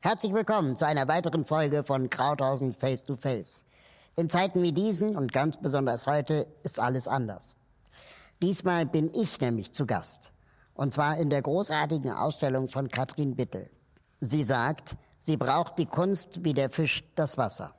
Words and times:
Herzlich 0.00 0.32
willkommen 0.32 0.76
zu 0.76 0.86
einer 0.86 1.08
weiteren 1.08 1.44
Folge 1.44 1.82
von 1.82 2.08
Krauthausen 2.08 2.72
Face 2.72 3.02
to 3.02 3.16
Face. 3.16 3.64
In 4.14 4.30
Zeiten 4.30 4.62
wie 4.62 4.72
diesen 4.72 5.16
und 5.16 5.32
ganz 5.32 5.56
besonders 5.56 6.06
heute 6.06 6.46
ist 6.62 6.78
alles 6.78 7.08
anders. 7.08 7.56
Diesmal 8.40 8.86
bin 8.86 9.12
ich 9.12 9.40
nämlich 9.40 9.72
zu 9.72 9.86
Gast. 9.86 10.30
Und 10.74 10.94
zwar 10.94 11.18
in 11.18 11.30
der 11.30 11.42
großartigen 11.42 12.12
Ausstellung 12.12 12.68
von 12.68 12.86
Katrin 12.86 13.34
Bittel. 13.34 13.70
Sie 14.20 14.44
sagt, 14.44 14.96
sie 15.18 15.36
braucht 15.36 15.80
die 15.80 15.86
Kunst 15.86 16.44
wie 16.44 16.52
der 16.52 16.70
Fisch 16.70 17.02
das 17.16 17.36
Wasser. 17.36 17.74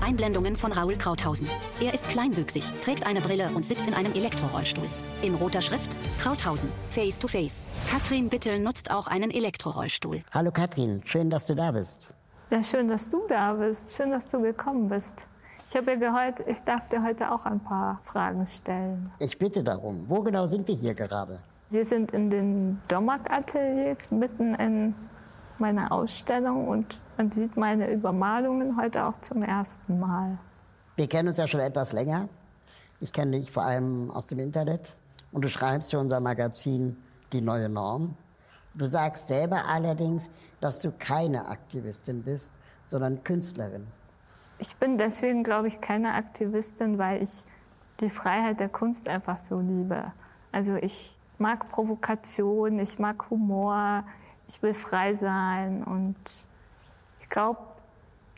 Einblendungen 0.00 0.56
von 0.56 0.72
Raoul 0.72 0.96
Krauthausen. 0.96 1.48
Er 1.80 1.94
ist 1.94 2.08
kleinwüchsig, 2.08 2.64
trägt 2.80 3.06
eine 3.06 3.20
Brille 3.20 3.50
und 3.54 3.64
sitzt 3.64 3.86
in 3.86 3.94
einem 3.94 4.12
Elektrorollstuhl. 4.12 4.88
In 5.22 5.34
roter 5.34 5.62
Schrift 5.62 5.90
Krauthausen, 6.20 6.68
Face 6.90 7.18
to 7.18 7.28
Face. 7.28 7.62
Katrin 7.90 8.28
Bittel 8.28 8.58
nutzt 8.58 8.90
auch 8.90 9.06
einen 9.06 9.30
Elektrorollstuhl. 9.30 10.22
Hallo 10.32 10.50
Katrin, 10.50 11.02
schön, 11.04 11.30
dass 11.30 11.46
du 11.46 11.54
da 11.54 11.72
bist. 11.72 12.12
Ja, 12.50 12.62
schön, 12.62 12.88
dass 12.88 13.08
du 13.08 13.22
da 13.28 13.54
bist. 13.54 13.96
Schön, 13.96 14.10
dass 14.10 14.28
du 14.28 14.42
gekommen 14.42 14.88
bist. 14.88 15.26
Ich 15.68 15.74
habe 15.74 15.92
ja 15.92 15.96
gehört, 15.96 16.40
ich 16.46 16.60
darf 16.60 16.86
dir 16.88 17.02
heute 17.02 17.32
auch 17.32 17.46
ein 17.46 17.60
paar 17.60 17.98
Fragen 18.04 18.44
stellen. 18.44 19.10
Ich 19.18 19.38
bitte 19.38 19.64
darum. 19.64 20.04
Wo 20.06 20.20
genau 20.20 20.46
sind 20.46 20.68
wir 20.68 20.74
hier 20.74 20.92
gerade? 20.92 21.38
Wir 21.70 21.86
sind 21.86 22.12
in 22.12 22.28
den 22.28 22.82
Domak-Ateliers 22.88 24.10
mitten 24.10 24.54
in 24.56 24.94
meiner 25.62 25.92
Ausstellung 25.92 26.68
und 26.68 27.00
man 27.16 27.30
sieht 27.30 27.56
meine 27.56 27.90
Übermalungen 27.90 28.76
heute 28.76 29.06
auch 29.06 29.16
zum 29.20 29.42
ersten 29.42 29.98
Mal. 30.00 30.36
Wir 30.96 31.08
kennen 31.08 31.28
uns 31.28 31.38
ja 31.38 31.46
schon 31.46 31.60
etwas 31.60 31.92
länger. 31.92 32.28
Ich 33.00 33.12
kenne 33.12 33.38
dich 33.38 33.50
vor 33.50 33.62
allem 33.62 34.10
aus 34.10 34.26
dem 34.26 34.40
Internet 34.40 34.98
und 35.30 35.44
du 35.44 35.48
schreibst 35.48 35.92
für 35.92 35.98
unser 35.98 36.20
Magazin 36.20 36.96
Die 37.32 37.40
neue 37.40 37.68
Norm. 37.68 38.16
Du 38.74 38.86
sagst 38.86 39.28
selber 39.28 39.62
allerdings, 39.68 40.28
dass 40.60 40.80
du 40.80 40.92
keine 40.98 41.46
Aktivistin 41.46 42.22
bist, 42.22 42.52
sondern 42.84 43.22
Künstlerin. 43.22 43.86
Ich 44.58 44.76
bin 44.76 44.98
deswegen, 44.98 45.44
glaube 45.44 45.68
ich, 45.68 45.80
keine 45.80 46.14
Aktivistin, 46.14 46.98
weil 46.98 47.22
ich 47.22 47.44
die 48.00 48.10
Freiheit 48.10 48.58
der 48.60 48.68
Kunst 48.68 49.08
einfach 49.08 49.38
so 49.38 49.60
liebe. 49.60 50.12
Also 50.50 50.74
ich 50.74 51.16
mag 51.38 51.68
Provokation, 51.68 52.78
ich 52.80 52.98
mag 52.98 53.30
Humor, 53.30 54.04
ich 54.52 54.62
will 54.62 54.74
frei 54.74 55.14
sein 55.14 55.82
und 55.82 56.14
ich 57.20 57.28
glaube, 57.30 57.60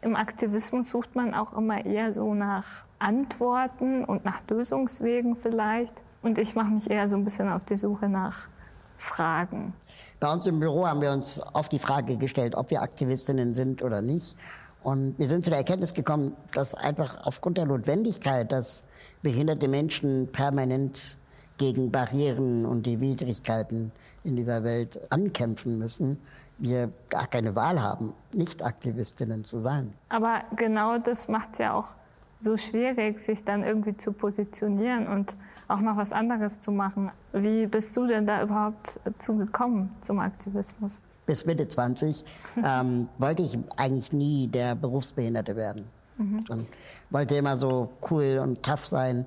im 0.01 0.15
Aktivismus 0.15 0.91
sucht 0.91 1.17
man 1.17 1.35
auch 1.35 1.57
immer 1.57 1.85
eher 1.85 2.15
so 2.15 2.35
nach 2.35 2.85
Antworten 3.01 4.05
und 4.05 4.25
nach 4.25 4.43
Lösungswegen 4.49 5.35
vielleicht. 5.35 6.05
Und 6.23 6.39
ich 6.39 6.55
mache 6.55 6.71
mich 6.71 6.89
eher 6.89 7.09
so 7.09 7.17
ein 7.17 7.25
bisschen 7.25 7.51
auf 7.51 7.65
die 7.65 7.77
Suche 7.77 8.09
nach 8.09 8.49
Fragen. 8.97 9.73
Bei 10.21 10.33
uns 10.33 10.47
im 10.47 10.61
Büro 10.61 10.87
haben 10.87 11.01
wir 11.01 11.11
uns 11.11 11.41
oft 11.53 11.73
die 11.73 11.79
Frage 11.81 12.17
gestellt, 12.17 12.55
ob 12.55 12.71
wir 12.71 12.81
Aktivistinnen 12.81 13.53
sind 13.53 13.83
oder 13.83 14.01
nicht. 14.01 14.37
Und 14.85 15.19
wir 15.19 15.27
sind 15.27 15.45
zu 15.45 15.51
der 15.51 15.59
Erkenntnis 15.59 15.95
gekommen, 15.95 16.37
dass 16.53 16.75
einfach 16.75 17.27
aufgrund 17.27 17.59
der 17.59 17.67
Notwendigkeit, 17.67 18.53
dass 18.53 18.85
behinderte 19.23 19.67
Menschen 19.67 20.31
permanent 20.31 21.19
gegen 21.59 21.91
Barrieren 21.91 22.67
und 22.67 22.85
die 22.87 23.01
Widrigkeiten 23.01 23.93
in 24.25 24.37
dieser 24.37 24.65
Welt 24.65 25.01
ankämpfen 25.11 25.79
müssen, 25.79 26.19
wir 26.59 26.93
gar 27.09 27.27
keine 27.27 27.55
Wahl 27.55 27.83
haben, 27.83 28.13
nicht 28.33 28.65
Aktivistinnen 28.65 29.45
zu 29.45 29.59
sein. 29.59 29.93
Aber 30.09 30.43
genau 30.57 30.99
das 30.99 31.29
macht 31.29 31.51
es 31.53 31.59
ja 31.59 31.75
auch 31.75 31.95
so 32.41 32.57
schwierig, 32.57 33.21
sich 33.21 33.43
dann 33.45 33.65
irgendwie 33.65 33.97
zu 33.97 34.13
positionieren 34.13 35.07
und 35.09 35.37
auch 35.69 35.81
noch 35.81 35.97
was 35.97 36.13
anderes 36.13 36.61
zu 36.61 36.71
machen. 36.71 37.11
Wie 37.33 37.67
bist 37.67 37.97
du 37.97 38.07
denn 38.07 38.27
da 38.27 38.43
überhaupt 38.43 39.01
zugekommen 39.19 39.91
zum 40.03 40.19
Aktivismus? 40.21 41.01
Bis 41.27 41.47
Mitte 41.47 41.67
20 41.67 42.25
ähm, 42.65 43.09
wollte 43.19 43.43
ich 43.43 43.59
eigentlich 43.77 44.13
nie 44.13 44.47
der 44.47 44.75
Berufsbehinderte 44.75 45.57
werden. 45.57 45.87
Mhm. 46.19 46.45
Und 46.49 46.69
wollte 47.11 47.35
immer 47.35 47.57
so 47.57 47.91
cool 48.11 48.39
und 48.43 48.63
tough 48.63 48.87
sein 48.87 49.27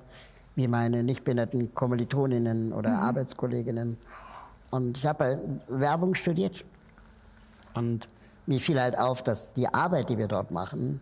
wie 0.58 0.66
meine 0.66 1.04
nicht 1.04 1.22
behinderten 1.22 1.72
Kommilitoninnen 1.72 2.72
oder 2.72 2.90
mhm. 2.90 2.96
Arbeitskolleginnen. 2.96 3.96
Und 4.70 4.98
ich 4.98 5.06
habe 5.06 5.38
Werbung 5.68 6.16
studiert 6.16 6.64
und 7.74 8.08
mir 8.46 8.58
fiel 8.58 8.80
halt 8.80 8.98
auf, 8.98 9.22
dass 9.22 9.52
die 9.52 9.72
Arbeit, 9.72 10.08
die 10.08 10.18
wir 10.18 10.26
dort 10.26 10.50
machen, 10.50 11.00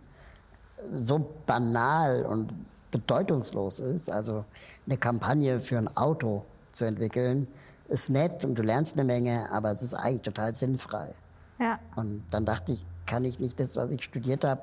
so 0.95 1.27
banal 1.47 2.27
und 2.27 2.53
bedeutungslos 2.91 3.81
ist. 3.81 4.11
Also 4.11 4.45
eine 4.85 4.99
Kampagne 4.99 5.59
für 5.63 5.79
ein 5.79 5.89
Auto 5.97 6.45
zu 6.73 6.85
entwickeln, 6.85 7.49
ist 7.89 8.11
nett 8.11 8.45
und 8.45 8.57
du 8.57 8.63
lernst 8.63 8.95
eine 8.99 9.05
Menge, 9.05 9.51
aber 9.51 9.73
es 9.73 9.81
ist 9.81 9.95
eigentlich 9.95 10.21
total 10.21 10.55
sinnfrei. 10.55 11.09
Ja. 11.59 11.79
Und 11.95 12.25
dann 12.31 12.45
dachte 12.45 12.73
ich, 12.73 12.85
kann 13.07 13.25
ich 13.25 13.41
nicht 13.41 13.59
das, 13.59 13.75
was 13.77 13.91
ich 13.91 14.05
studiert 14.05 14.45
habe, 14.45 14.61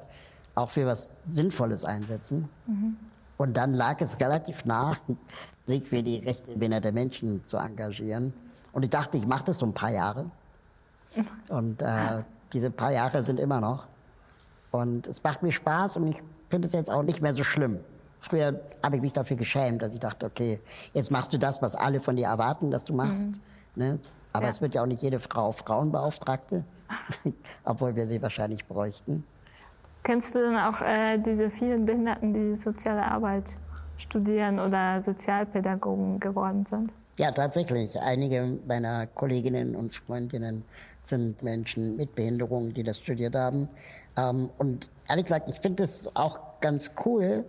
auch 0.54 0.70
für 0.70 0.86
was 0.86 1.16
Sinnvolles 1.24 1.84
einsetzen? 1.84 2.48
Mhm. 2.68 2.96
Und 3.38 3.58
dann 3.58 3.74
lag 3.74 4.00
es 4.02 4.20
relativ 4.20 4.66
nah, 4.66 4.96
sich 5.66 5.88
für 5.88 6.04
die 6.04 6.18
Rechte 6.18 6.56
behinderter 6.56 6.92
Menschen 6.92 7.44
zu 7.46 7.58
engagieren. 7.58 8.34
Und 8.72 8.84
ich 8.84 8.90
dachte, 8.90 9.18
ich 9.18 9.26
mache 9.26 9.46
das 9.46 9.60
so 9.60 9.66
ein 9.66 9.74
paar 9.74 9.92
Jahre. 9.92 10.30
Und 11.50 11.82
äh, 11.82 12.24
diese 12.52 12.72
paar 12.72 12.92
Jahre 12.92 13.24
sind 13.24 13.40
immer 13.40 13.62
noch. 13.62 13.88
Und 14.72 15.06
es 15.08 15.24
macht 15.24 15.44
mir 15.44 15.52
Spaß 15.52 15.98
und 15.98 16.10
ich 16.10 16.24
finde 16.50 16.68
es 16.68 16.74
jetzt 16.74 16.90
auch 16.90 17.04
nicht 17.04 17.22
mehr 17.22 17.34
so 17.34 17.44
schlimm. 17.44 17.80
Früher 18.20 18.60
habe 18.84 18.96
ich 18.96 19.02
mich 19.02 19.14
dafür 19.14 19.38
geschämt, 19.38 19.82
dass 19.82 19.94
ich 19.94 20.00
dachte, 20.00 20.26
okay, 20.26 20.60
jetzt 20.94 21.12
machst 21.12 21.34
du 21.34 21.38
das, 21.38 21.62
was 21.62 21.76
alle 21.76 22.00
von 22.00 22.16
dir 22.16 22.28
erwarten, 22.28 22.72
dass 22.72 22.84
du 22.84 22.94
machst. 22.94 23.30
Mhm. 23.76 23.84
Ne? 23.84 24.00
Aber 24.32 24.46
ja. 24.46 24.52
es 24.52 24.62
wird 24.62 24.74
ja 24.74 24.82
auch 24.82 24.88
nicht 24.88 25.02
jede 25.02 25.20
Frau 25.20 25.52
Frauenbeauftragte, 25.52 26.64
obwohl 27.64 27.96
wir 27.96 28.08
sie 28.08 28.22
wahrscheinlich 28.22 28.66
bräuchten. 28.66 29.24
Kennst 30.04 30.36
du 30.36 30.40
denn 30.40 30.58
auch 30.58 30.82
äh, 30.82 31.18
diese 31.18 31.50
vielen 31.50 31.86
Behinderten, 31.86 32.34
die 32.34 32.56
soziale 32.58 33.04
Arbeit 33.04 33.58
studieren 33.98 34.60
oder 34.60 35.02
Sozialpädagogen 35.02 36.20
geworden 36.20 36.66
sind? 36.66 36.94
Ja, 37.18 37.32
tatsächlich. 37.32 37.98
Einige 38.00 38.60
meiner 38.68 39.08
Kolleginnen 39.08 39.76
und 39.76 39.94
Freundinnen 39.94 40.66
sind 41.00 41.42
Menschen 41.42 41.96
mit 41.96 42.16
Behinderung, 42.16 42.74
die 42.74 42.84
das 42.84 42.98
studiert 42.98 43.36
haben. 43.36 43.70
Ähm, 44.18 44.50
und 44.58 44.90
ehrlich 45.08 45.26
gesagt, 45.26 45.50
ich 45.50 45.60
finde 45.60 45.84
das 45.84 46.14
auch 46.16 46.40
ganz 46.60 46.92
cool, 47.06 47.46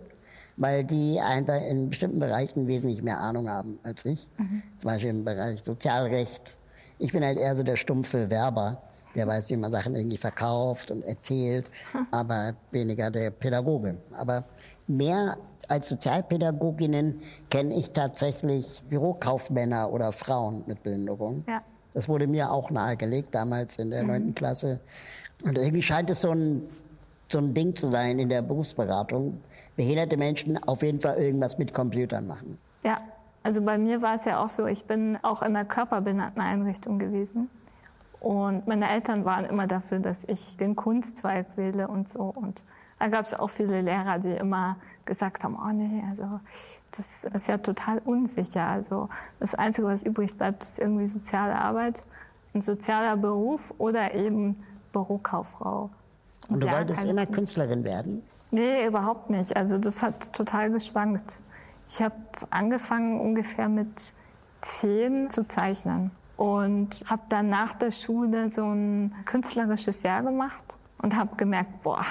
weil 0.55 0.83
die 0.83 1.19
einfach 1.19 1.61
in 1.61 1.89
bestimmten 1.89 2.19
Bereichen 2.19 2.67
wesentlich 2.67 3.01
mehr 3.01 3.19
Ahnung 3.19 3.49
haben 3.49 3.79
als 3.83 4.05
ich. 4.05 4.27
Mhm. 4.37 4.63
Zum 4.77 4.87
Beispiel 4.87 5.09
im 5.09 5.25
Bereich 5.25 5.61
Sozialrecht. 5.63 6.57
Ich 6.99 7.11
bin 7.11 7.23
halt 7.25 7.37
eher 7.37 7.55
so 7.55 7.63
der 7.63 7.75
stumpfe 7.75 8.29
Werber 8.29 8.81
der 9.15 9.27
weiß, 9.27 9.49
wie 9.49 9.57
man 9.57 9.71
Sachen 9.71 9.95
irgendwie 9.95 10.17
verkauft 10.17 10.91
und 10.91 11.03
erzählt, 11.03 11.71
aber 12.11 12.53
weniger 12.71 13.09
der 13.09 13.31
Pädagoge. 13.31 13.97
Aber 14.11 14.43
mehr 14.87 15.37
als 15.67 15.89
Sozialpädagoginnen 15.89 17.21
kenne 17.49 17.75
ich 17.75 17.91
tatsächlich 17.91 18.83
Bürokaufmänner 18.89 19.91
oder 19.91 20.11
Frauen 20.11 20.63
mit 20.67 20.83
Behinderung. 20.83 21.43
Ja. 21.47 21.61
Das 21.93 22.09
wurde 22.09 22.27
mir 22.27 22.51
auch 22.51 22.71
nahegelegt, 22.71 23.33
damals 23.33 23.77
in 23.77 23.89
der 23.89 24.03
mhm. 24.03 24.09
neunten 24.09 24.29
mhm. 24.29 24.35
Klasse. 24.35 24.79
Und 25.43 25.57
irgendwie 25.57 25.81
scheint 25.81 26.09
es 26.09 26.21
so 26.21 26.31
ein, 26.31 26.63
so 27.29 27.39
ein 27.39 27.53
Ding 27.53 27.75
zu 27.75 27.89
sein 27.89 28.19
in 28.19 28.29
der 28.29 28.41
Berufsberatung. 28.41 29.41
Behinderte 29.75 30.17
Menschen 30.17 30.61
auf 30.63 30.83
jeden 30.83 30.99
Fall 30.99 31.17
irgendwas 31.17 31.57
mit 31.57 31.73
Computern 31.73 32.27
machen. 32.27 32.57
Ja, 32.83 32.99
also 33.43 33.61
bei 33.61 33.77
mir 33.77 34.01
war 34.01 34.15
es 34.15 34.25
ja 34.25 34.43
auch 34.43 34.49
so, 34.49 34.65
ich 34.65 34.85
bin 34.85 35.17
auch 35.21 35.41
in 35.41 35.55
einer 35.55 35.65
Körperbehinderteneinrichtung 35.65 36.99
gewesen. 36.99 37.49
Und 38.25 38.65
meine 38.65 38.89
Eltern 38.89 39.23
waren 39.23 39.45
immer 39.45 39.67
dafür, 39.67 39.99
dass 39.99 40.23
ich 40.23 40.57
den 40.57 40.75
Kunstzweig 40.75 41.45
wähle 41.57 41.87
und 41.87 42.09
so. 42.09 42.21
Und 42.23 42.65
da 42.97 43.07
gab 43.07 43.23
es 43.23 43.35
auch 43.35 43.51
viele 43.51 43.81
Lehrer, 43.81 44.17
die 44.17 44.31
immer 44.31 44.77
gesagt 45.05 45.43
haben, 45.43 45.55
oh 45.63 45.71
nee, 45.71 46.03
also 46.09 46.39
das 46.97 47.25
ist 47.25 47.47
ja 47.47 47.59
total 47.59 47.99
unsicher. 48.03 48.65
Also 48.65 49.09
das 49.39 49.53
Einzige, 49.53 49.85
was 49.85 50.01
übrig 50.01 50.35
bleibt, 50.35 50.63
ist 50.63 50.79
irgendwie 50.79 51.05
soziale 51.05 51.53
Arbeit, 51.53 52.07
ein 52.55 52.63
sozialer 52.63 53.15
Beruf 53.15 53.71
oder 53.77 54.15
eben 54.15 54.55
Bürokauffrau. 54.91 55.91
Und, 56.47 56.55
und 56.55 56.63
du 56.63 56.67
ja, 56.67 56.77
wolltest 56.77 57.05
immer 57.05 57.27
Künstlerin 57.27 57.83
werden? 57.83 58.23
Nee, 58.49 58.87
überhaupt 58.87 59.29
nicht. 59.29 59.55
Also 59.55 59.77
das 59.77 60.01
hat 60.01 60.33
total 60.33 60.71
geschwankt. 60.71 61.43
Ich 61.87 62.01
habe 62.01 62.15
angefangen 62.49 63.19
ungefähr 63.21 63.69
mit 63.69 64.15
zehn 64.61 65.29
zu 65.29 65.47
zeichnen 65.47 66.09
und 66.37 67.03
habe 67.09 67.23
dann 67.29 67.49
nach 67.49 67.73
der 67.73 67.91
Schule 67.91 68.49
so 68.49 68.65
ein 68.65 69.15
künstlerisches 69.25 70.03
Jahr 70.03 70.21
gemacht 70.21 70.77
und 70.97 71.15
habe 71.15 71.35
gemerkt, 71.35 71.81
boah, 71.83 72.05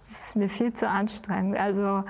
das 0.00 0.26
ist 0.26 0.36
mir 0.36 0.48
viel 0.48 0.72
zu 0.72 0.88
anstrengend. 0.88 1.56
Also 1.56 2.04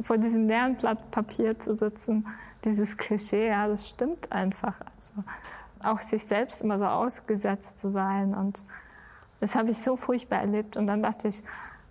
vor 0.00 0.18
diesem 0.18 0.46
leeren 0.46 0.76
Blatt 0.76 1.10
Papier 1.10 1.58
zu 1.58 1.74
sitzen, 1.74 2.26
dieses 2.64 2.96
Klischee, 2.96 3.48
ja, 3.48 3.66
das 3.66 3.88
stimmt 3.88 4.30
einfach. 4.32 4.74
Also 4.96 5.12
auch 5.82 5.98
sich 5.98 6.24
selbst 6.24 6.62
immer 6.62 6.78
so 6.78 6.86
ausgesetzt 6.86 7.78
zu 7.78 7.90
sein 7.90 8.34
und 8.34 8.64
das 9.40 9.56
habe 9.56 9.70
ich 9.70 9.78
so 9.78 9.96
furchtbar 9.96 10.40
erlebt 10.40 10.76
und 10.76 10.86
dann 10.86 11.02
dachte 11.02 11.28
ich, 11.28 11.42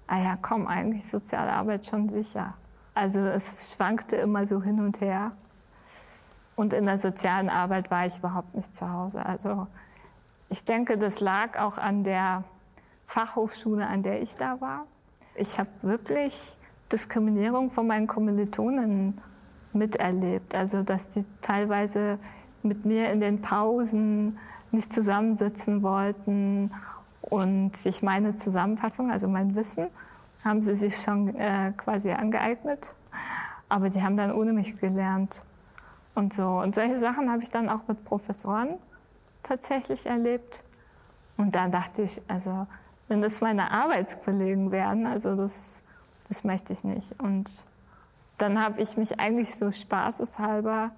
ah 0.06 0.20
ja, 0.20 0.38
komm, 0.40 0.68
eigentlich 0.68 1.10
soziale 1.10 1.52
Arbeit 1.52 1.86
schon 1.86 2.08
sicher. 2.08 2.54
Also 2.94 3.20
es 3.22 3.74
schwankte 3.74 4.18
immer 4.18 4.46
so 4.46 4.62
hin 4.62 4.80
und 4.80 5.02
her. 5.02 5.32
Und 6.60 6.74
in 6.74 6.88
der 6.88 6.98
sozialen 6.98 7.48
Arbeit 7.48 7.90
war 7.90 8.06
ich 8.06 8.18
überhaupt 8.18 8.54
nicht 8.54 8.76
zu 8.76 8.92
Hause. 8.92 9.26
Also 9.26 9.68
ich 10.50 10.62
denke, 10.66 10.98
das 10.98 11.22
lag 11.22 11.58
auch 11.58 11.78
an 11.78 12.04
der 12.04 12.44
Fachhochschule, 13.06 13.88
an 13.88 14.04
der 14.04 14.22
ich 14.22 14.36
da 14.36 14.60
war. 14.60 14.86
Ich 15.36 15.58
habe 15.58 15.70
wirklich 15.84 16.58
Diskriminierung 16.92 17.72
von 17.72 17.88
meinen 17.88 18.08
Kommilitonen 18.08 19.22
miterlebt. 19.72 20.54
Also, 20.54 20.84
dass 20.84 21.10
die 21.10 21.24
teilweise 21.40 22.20
mit 22.62 22.84
mir 22.84 23.10
in 23.10 23.22
den 23.22 23.42
Pausen 23.42 24.38
nicht 24.72 24.92
zusammensitzen 24.92 25.82
wollten 25.82 26.72
und 27.22 27.78
sich 27.78 28.04
meine 28.04 28.36
Zusammenfassung, 28.36 29.12
also 29.12 29.30
mein 29.30 29.56
Wissen, 29.56 29.88
haben 30.44 30.62
sie 30.62 30.76
sich 30.76 30.98
schon 30.98 31.38
äh, 31.38 31.72
quasi 31.78 32.12
angeeignet. 32.12 32.96
Aber 33.70 33.90
die 33.90 34.04
haben 34.04 34.18
dann 34.18 34.34
ohne 34.34 34.52
mich 34.52 34.78
gelernt. 34.78 35.46
Und 36.20 36.34
so. 36.34 36.60
Und 36.60 36.76
solche 36.76 36.98
Sachen 36.98 37.32
habe 37.32 37.42
ich 37.44 37.50
dann 37.50 37.70
auch 37.70 37.88
mit 37.88 38.04
Professoren 38.04 38.78
tatsächlich 39.42 40.06
erlebt. 40.06 40.66
Und 41.38 41.56
da 41.56 41.70
dachte 41.70 42.02
ich, 42.02 42.22
also, 42.28 42.68
wenn 43.08 43.22
das 43.22 43.40
meine 43.40 43.72
Arbeitskollegen 43.72 44.70
wären, 44.70 45.08
also 45.08 45.38
das, 45.38 45.82
das 46.28 46.44
möchte 46.44 46.74
ich 46.74 46.84
nicht. 46.84 47.18
Und 47.22 47.64
dann 48.38 48.62
habe 48.62 48.82
ich 48.82 48.98
mich 48.98 49.18
eigentlich 49.18 49.56
so 49.56 49.72
spaßeshalber 49.72 50.92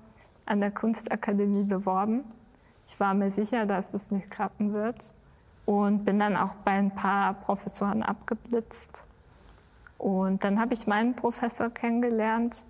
an 0.48 0.60
der 0.60 0.72
Kunstakademie 0.72 1.66
beworben. 1.66 2.24
Ich 2.88 3.00
war 3.00 3.14
mir 3.14 3.30
sicher, 3.30 3.68
dass 3.68 3.92
das 3.92 4.10
nicht 4.10 4.32
klappen 4.32 4.74
wird 4.74 5.14
und 5.68 6.04
bin 6.04 6.18
dann 6.18 6.36
auch 6.36 6.56
bei 6.56 6.72
ein 6.72 6.96
paar 6.96 7.36
Professoren 7.36 8.02
abgeblitzt. 8.02 9.06
Und 10.00 10.44
dann 10.44 10.60
habe 10.60 10.74
ich 10.74 10.88
meinen 10.88 11.16
Professor 11.16 11.70
kennengelernt 11.70 12.66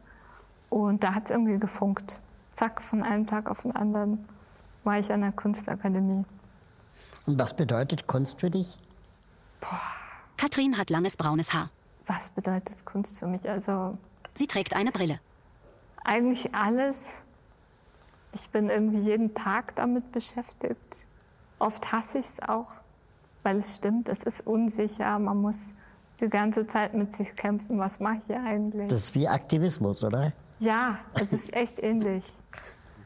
und 0.70 1.02
da 1.02 1.16
hat 1.16 1.26
es 1.26 1.32
irgendwie 1.32 1.58
gefunkt. 1.58 2.20
Zack, 2.54 2.82
von 2.82 3.04
einem 3.04 3.28
Tag 3.28 3.50
auf 3.50 3.62
den 3.62 3.76
anderen 3.76 4.28
war 4.84 5.00
ich 5.00 5.12
an 5.12 5.22
der 5.22 5.32
Kunstakademie. 5.32 6.26
Und 7.26 7.40
was 7.40 7.56
bedeutet 7.56 8.08
Kunst 8.08 8.40
für 8.40 8.50
dich? 8.50 8.78
Boah. 9.60 9.80
Katrin 10.38 10.78
hat 10.78 10.90
langes 10.90 11.16
braunes 11.18 11.54
Haar. 11.54 11.70
Was 12.08 12.30
bedeutet 12.30 12.84
Kunst 12.86 13.20
für 13.20 13.28
mich? 13.28 13.48
Also. 13.50 13.98
Sie 14.34 14.48
trägt 14.48 14.76
eine 14.76 14.92
Brille. 14.92 15.20
Eigentlich 16.04 16.54
alles. 16.56 17.24
Ich 18.34 18.50
bin 18.50 18.70
irgendwie 18.70 19.00
jeden 19.00 19.34
Tag 19.34 19.76
damit 19.76 20.12
beschäftigt. 20.12 21.06
Oft 21.60 21.92
hasse 21.92 22.20
ich 22.20 22.26
es 22.26 22.42
auch, 22.42 22.72
weil 23.44 23.58
es 23.58 23.76
stimmt, 23.76 24.10
es 24.10 24.24
ist 24.24 24.48
unsicher. 24.48 25.20
Man 25.20 25.42
muss 25.42 25.76
die 26.20 26.30
ganze 26.30 26.66
Zeit 26.66 26.94
mit 26.94 27.14
sich 27.14 27.36
kämpfen. 27.36 27.78
Was 27.78 28.00
mache 28.00 28.18
ich 28.18 28.26
hier 28.26 28.42
eigentlich? 28.42 28.88
Das 28.88 29.04
ist 29.04 29.16
wie 29.16 29.28
Aktivismus, 29.28 30.04
oder? 30.04 30.34
Ja, 30.62 31.00
es 31.16 31.34
ist 31.34 31.54
echt 31.54 31.82
ähnlich. 31.82 32.24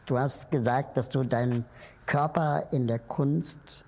Du 0.06 0.20
hast 0.20 0.52
gesagt, 0.52 0.98
dass 0.98 1.08
du 1.08 1.24
deinen 1.24 1.64
Körper 2.06 2.68
in 2.72 2.86
der 2.86 3.00
Kunst 3.00 3.86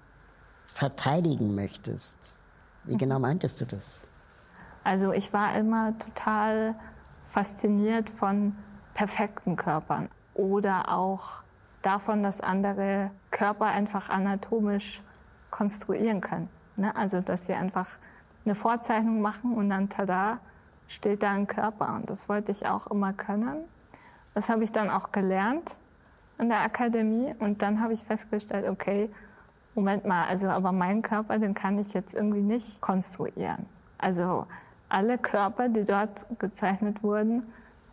verteidigen 0.68 1.54
möchtest. 1.54 2.18
Wie 2.86 2.94
mhm. 2.94 2.98
genau 2.98 3.19
meintest 3.19 3.60
du 3.60 3.66
das? 3.66 4.00
Also 4.86 5.12
ich 5.12 5.34
war 5.34 5.54
immer 5.56 6.00
total 6.00 6.75
fasziniert 7.25 8.10
von 8.10 8.56
perfekten 8.94 9.58
Körpern 9.58 10.08
oder 10.34 10.90
auch 10.94 11.44
davon, 11.81 12.24
dass 12.24 12.40
andere 12.40 13.12
Körper 13.31 13.66
einfach 13.66 14.08
anatomisch 14.10 15.04
konstruieren 15.52 16.22
können. 16.22 16.48
Ne? 16.78 16.96
Also 16.96 17.19
dass 17.19 17.48
sie 17.48 17.54
einfach 17.54 17.98
eine 18.46 18.56
Vorzeichnung 18.56 19.19
machen 19.19 19.54
und 19.58 19.69
dann 19.69 19.90
tada, 19.90 20.40
steht 20.88 21.24
da 21.24 21.31
ein 21.31 21.48
Körper. 21.48 21.95
Und 21.95 22.10
das 22.10 22.30
wollte 22.30 22.51
ich 22.51 22.66
auch 22.68 22.88
immer 22.88 23.13
können. 23.13 23.63
Das 24.34 24.50
habe 24.50 24.63
ich 24.63 24.72
dann 24.72 24.89
auch 24.89 25.12
gelernt 25.12 25.78
in 26.38 26.50
der 26.50 26.62
Akademie 26.62 27.34
und 27.39 27.62
dann 27.62 27.81
habe 27.81 27.94
ich 27.94 28.04
festgestellt, 28.04 28.68
okay, 28.69 29.10
Moment 29.74 30.06
mal, 30.06 30.25
also 30.28 30.48
aber 30.48 30.72
meinen 30.72 31.01
Körper, 31.01 31.38
den 31.39 31.54
kann 31.54 31.78
ich 31.80 31.94
jetzt 31.94 32.13
irgendwie 32.13 32.42
nicht 32.42 32.81
konstruieren. 32.81 33.66
Also 33.98 34.48
alle 34.89 35.18
Körper, 35.18 35.69
die 35.69 35.86
dort 35.86 36.25
gezeichnet 36.39 37.04
wurden, 37.04 37.45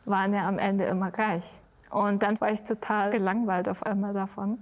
waren 0.04 0.34
ja 0.34 0.46
am 0.46 0.58
Ende 0.58 0.84
immer 0.84 1.10
gleich. 1.10 1.60
Und 1.90 2.22
dann 2.22 2.40
war 2.40 2.50
ich 2.50 2.62
total 2.62 3.10
gelangweilt 3.10 3.68
auf 3.68 3.82
einmal 3.84 4.12
davon 4.12 4.58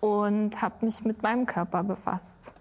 und 0.00 0.60
habe 0.62 0.84
mich 0.84 1.04
mit 1.04 1.22
meinem 1.22 1.46
Körper 1.46 1.82
befasst 1.82 2.52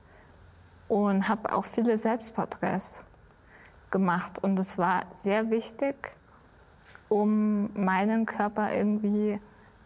und 0.87 1.27
habe 1.27 1.53
auch 1.53 1.65
viele 1.65 1.97
Selbstporträts 1.97 3.03
gemacht. 3.91 4.39
Und 4.43 4.57
es 4.59 4.77
war 4.77 5.03
sehr 5.15 5.49
wichtig, 5.49 6.15
um 7.09 7.69
meinen 7.73 8.25
Körper 8.25 8.73
irgendwie 8.73 9.39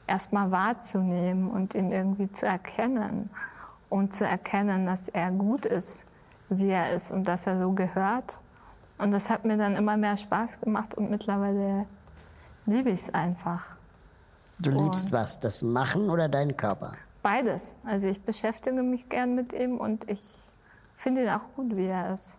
erstmal 0.07 0.51
wahrzunehmen 0.51 1.49
und 1.49 1.73
ihn 1.73 1.91
irgendwie 1.91 2.31
zu 2.31 2.45
erkennen 2.45 3.29
und 3.89 4.13
zu 4.13 4.25
erkennen, 4.25 4.85
dass 4.85 5.07
er 5.07 5.31
gut 5.31 5.65
ist, 5.65 6.05
wie 6.49 6.69
er 6.69 6.93
ist 6.93 7.11
und 7.11 7.27
dass 7.27 7.47
er 7.47 7.57
so 7.57 7.71
gehört. 7.71 8.41
Und 8.97 9.11
das 9.11 9.29
hat 9.29 9.43
mir 9.43 9.57
dann 9.57 9.75
immer 9.75 9.97
mehr 9.97 10.15
Spaß 10.15 10.61
gemacht 10.61 10.95
und 10.95 11.09
mittlerweile 11.09 11.85
liebe 12.65 12.91
ich 12.91 13.01
es 13.01 13.13
einfach. 13.13 13.75
Du 14.59 14.71
liebst 14.71 15.05
und 15.05 15.11
was, 15.11 15.39
das 15.39 15.61
Machen 15.61 16.09
oder 16.09 16.29
deinen 16.29 16.55
Körper? 16.55 16.93
Beides. 17.21 17.75
Also 17.83 18.07
ich 18.07 18.21
beschäftige 18.21 18.83
mich 18.83 19.09
gern 19.09 19.35
mit 19.35 19.51
ihm 19.51 19.77
und 19.77 20.09
ich 20.09 20.21
finde 20.95 21.23
ihn 21.23 21.29
auch 21.29 21.53
gut, 21.55 21.75
wie 21.75 21.87
er 21.87 22.13
ist. 22.13 22.37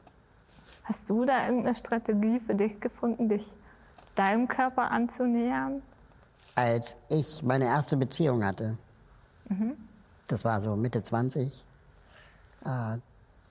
Hast 0.86 1.10
du 1.10 1.24
da 1.24 1.46
irgendeine 1.46 1.74
Strategie 1.74 2.38
für 2.38 2.54
dich 2.54 2.78
gefunden, 2.78 3.28
dich 3.28 3.44
deinem 4.14 4.46
Körper 4.46 4.88
anzunähern? 4.92 5.82
Als 6.54 6.96
ich 7.08 7.42
meine 7.42 7.64
erste 7.64 7.96
Beziehung 7.96 8.44
hatte, 8.44 8.78
mhm. 9.48 9.76
das 10.28 10.44
war 10.44 10.62
so 10.62 10.76
Mitte 10.76 11.02
20, 11.02 11.64
äh, 12.64 12.98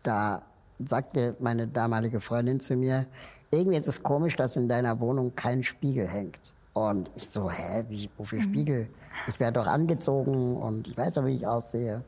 da 0.02 0.42
sagte 0.80 1.36
meine 1.40 1.68
damalige 1.68 2.22
Freundin 2.22 2.62
zu 2.62 2.76
mir, 2.76 3.06
irgendwie 3.52 3.78
ist 3.78 3.90
es 3.90 4.02
komisch, 4.02 4.38
dass 4.38 4.56
in 4.56 4.70
deiner 4.70 5.02
Wohnung 5.02 5.36
kein 5.36 5.62
Spiegel 5.62 6.08
hängt. 6.08 6.54
Und 6.74 7.12
ich 7.16 7.30
so, 7.30 7.52
hä, 7.52 7.84
wie, 7.90 8.10
wofür 8.18 8.40
mhm. 8.40 8.44
Spiegel? 8.44 8.90
Ich 9.28 9.42
werde 9.42 9.60
doch 9.60 9.68
angezogen 9.68 10.56
und 10.56 10.88
ich 10.88 10.98
weiß 10.98 11.16
doch, 11.16 11.26
wie 11.26 11.36
ich 11.36 11.46
aussehe. 11.46 12.02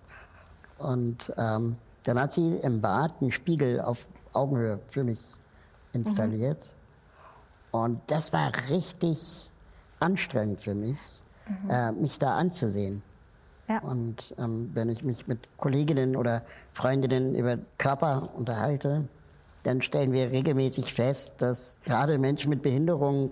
Und 0.77 1.33
ähm, 1.37 1.77
dann 2.03 2.19
hat 2.19 2.33
sie 2.33 2.55
im 2.55 2.79
Bad 2.79 3.13
einen 3.21 3.33
Spiegel 3.33 3.81
auf 3.81 4.07
Augenhöhe 4.37 4.79
für 4.87 5.03
mich 5.03 5.33
installiert. 5.93 6.65
Mhm. 7.73 7.79
Und 7.79 8.01
das 8.07 8.31
war 8.33 8.51
richtig 8.69 9.49
anstrengend 9.99 10.61
für 10.61 10.75
mich, 10.75 10.99
mhm. 11.47 11.69
äh, 11.69 11.91
mich 11.91 12.19
da 12.19 12.37
anzusehen. 12.37 13.03
Ja. 13.67 13.79
Und 13.79 14.33
ähm, 14.37 14.71
wenn 14.73 14.89
ich 14.89 15.03
mich 15.03 15.27
mit 15.27 15.39
Kolleginnen 15.57 16.15
oder 16.15 16.43
Freundinnen 16.73 17.35
über 17.35 17.57
Körper 17.77 18.29
unterhalte, 18.35 19.07
dann 19.63 19.81
stellen 19.81 20.13
wir 20.13 20.31
regelmäßig 20.31 20.93
fest, 20.93 21.33
dass 21.39 21.77
gerade 21.83 22.17
Menschen 22.17 22.49
mit 22.49 22.61
Behinderung 22.61 23.31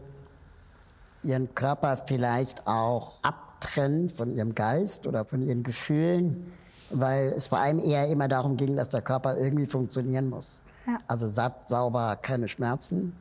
ihren 1.24 1.56
Körper 1.56 1.98
vielleicht 2.06 2.68
auch 2.68 3.14
abtrennen 3.22 4.10
von 4.10 4.36
ihrem 4.36 4.54
Geist 4.54 5.08
oder 5.08 5.24
von 5.24 5.42
ihren 5.42 5.64
Gefühlen 5.64 6.52
weil 6.90 7.34
es 7.36 7.48
vor 7.48 7.60
allem 7.60 7.80
eher 7.80 8.08
immer 8.08 8.28
darum 8.28 8.58
ging, 8.58 8.76
dass 8.76 8.90
der 8.90 9.02
Körper 9.02 9.38
irgendwie 9.38 9.66
funktionieren 9.66 10.30
muss. 10.30 10.62
Ja. 10.88 11.00
Also 11.08 11.28
satt, 11.28 11.68
sauber, 11.68 12.18
keine 12.22 12.48
Schmerzen. 12.48 13.16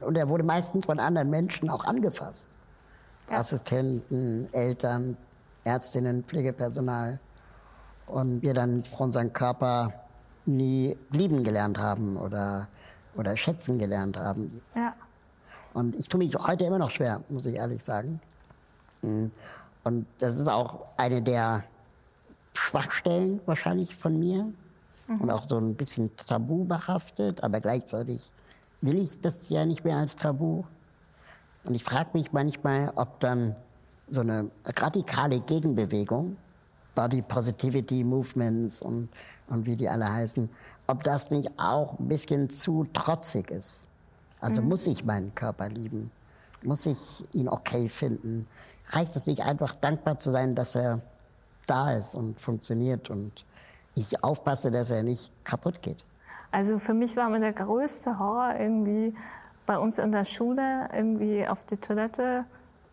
Und 0.00 0.16
er 0.16 0.28
wurde 0.28 0.44
meistens 0.44 0.86
von 0.86 0.98
anderen 0.98 1.30
Menschen 1.30 1.70
auch 1.70 1.84
angefasst. 1.84 2.48
Ja. 3.30 3.38
Assistenten, 3.38 4.48
Eltern, 4.52 5.16
Ärztinnen, 5.64 6.24
Pflegepersonal. 6.24 7.18
Und 8.06 8.42
wir 8.42 8.54
dann 8.54 8.82
unseren 8.98 9.32
Körper 9.32 9.92
nie 10.44 10.96
lieben 11.10 11.44
gelernt 11.44 11.78
haben 11.78 12.16
oder, 12.16 12.68
oder 13.16 13.36
schätzen 13.36 13.78
gelernt 13.78 14.16
haben. 14.16 14.60
Ja. 14.74 14.94
Und 15.74 15.96
ich 15.96 16.08
tue 16.08 16.18
mich 16.18 16.34
heute 16.34 16.64
immer 16.64 16.78
noch 16.78 16.90
schwer, 16.90 17.22
muss 17.28 17.46
ich 17.46 17.54
ehrlich 17.54 17.82
sagen. 17.82 18.20
Und 19.02 20.06
das 20.18 20.38
ist 20.38 20.48
auch 20.48 20.84
eine 20.96 21.22
der 21.22 21.64
Schwachstellen 22.54 23.40
wahrscheinlich 23.46 23.96
von 23.96 24.18
mir 24.18 24.52
mhm. 25.14 25.20
und 25.20 25.30
auch 25.30 25.44
so 25.46 25.58
ein 25.58 25.74
bisschen 25.74 26.14
tabu 26.16 26.64
behaftet, 26.64 27.42
aber 27.42 27.60
gleichzeitig 27.60 28.30
will 28.80 28.98
ich 28.98 29.20
das 29.20 29.48
ja 29.48 29.64
nicht 29.64 29.84
mehr 29.84 29.96
als 29.96 30.16
Tabu. 30.16 30.64
Und 31.64 31.74
ich 31.74 31.84
frage 31.84 32.10
mich 32.14 32.32
manchmal, 32.32 32.92
ob 32.96 33.20
dann 33.20 33.54
so 34.08 34.20
eine 34.20 34.50
radikale 34.64 35.40
Gegenbewegung, 35.40 36.36
Body 36.94 37.22
Positivity 37.22 38.04
Movements 38.04 38.82
und, 38.82 39.08
und 39.48 39.64
wie 39.66 39.76
die 39.76 39.88
alle 39.88 40.12
heißen, 40.12 40.50
ob 40.88 41.04
das 41.04 41.30
nicht 41.30 41.48
auch 41.56 41.98
ein 41.98 42.08
bisschen 42.08 42.50
zu 42.50 42.84
trotzig 42.92 43.50
ist. 43.50 43.86
Also 44.40 44.60
mhm. 44.60 44.68
muss 44.68 44.86
ich 44.86 45.04
meinen 45.04 45.34
Körper 45.34 45.68
lieben? 45.68 46.10
Muss 46.62 46.86
ich 46.86 46.98
ihn 47.32 47.48
okay 47.48 47.88
finden? 47.88 48.46
Reicht 48.88 49.16
es 49.16 49.26
nicht 49.26 49.42
einfach 49.42 49.74
dankbar 49.76 50.18
zu 50.18 50.32
sein, 50.32 50.54
dass 50.54 50.74
er 50.74 51.00
da 51.66 51.92
ist 51.92 52.14
und 52.14 52.38
funktioniert 52.40 53.08
und 53.08 53.44
ich 53.94 54.22
aufpasse, 54.24 54.70
dass 54.70 54.90
er 54.90 55.02
nicht 55.02 55.32
kaputt 55.44 55.82
geht. 55.82 56.04
Also 56.50 56.78
für 56.78 56.94
mich 56.94 57.16
war 57.16 57.28
immer 57.28 57.40
der 57.40 57.52
größte 57.52 58.18
Horror 58.18 58.54
irgendwie 58.58 59.14
bei 59.66 59.78
uns 59.78 59.98
in 59.98 60.12
der 60.12 60.24
Schule 60.24 60.88
irgendwie 60.92 61.46
auf 61.46 61.64
die 61.64 61.76
Toilette 61.76 62.44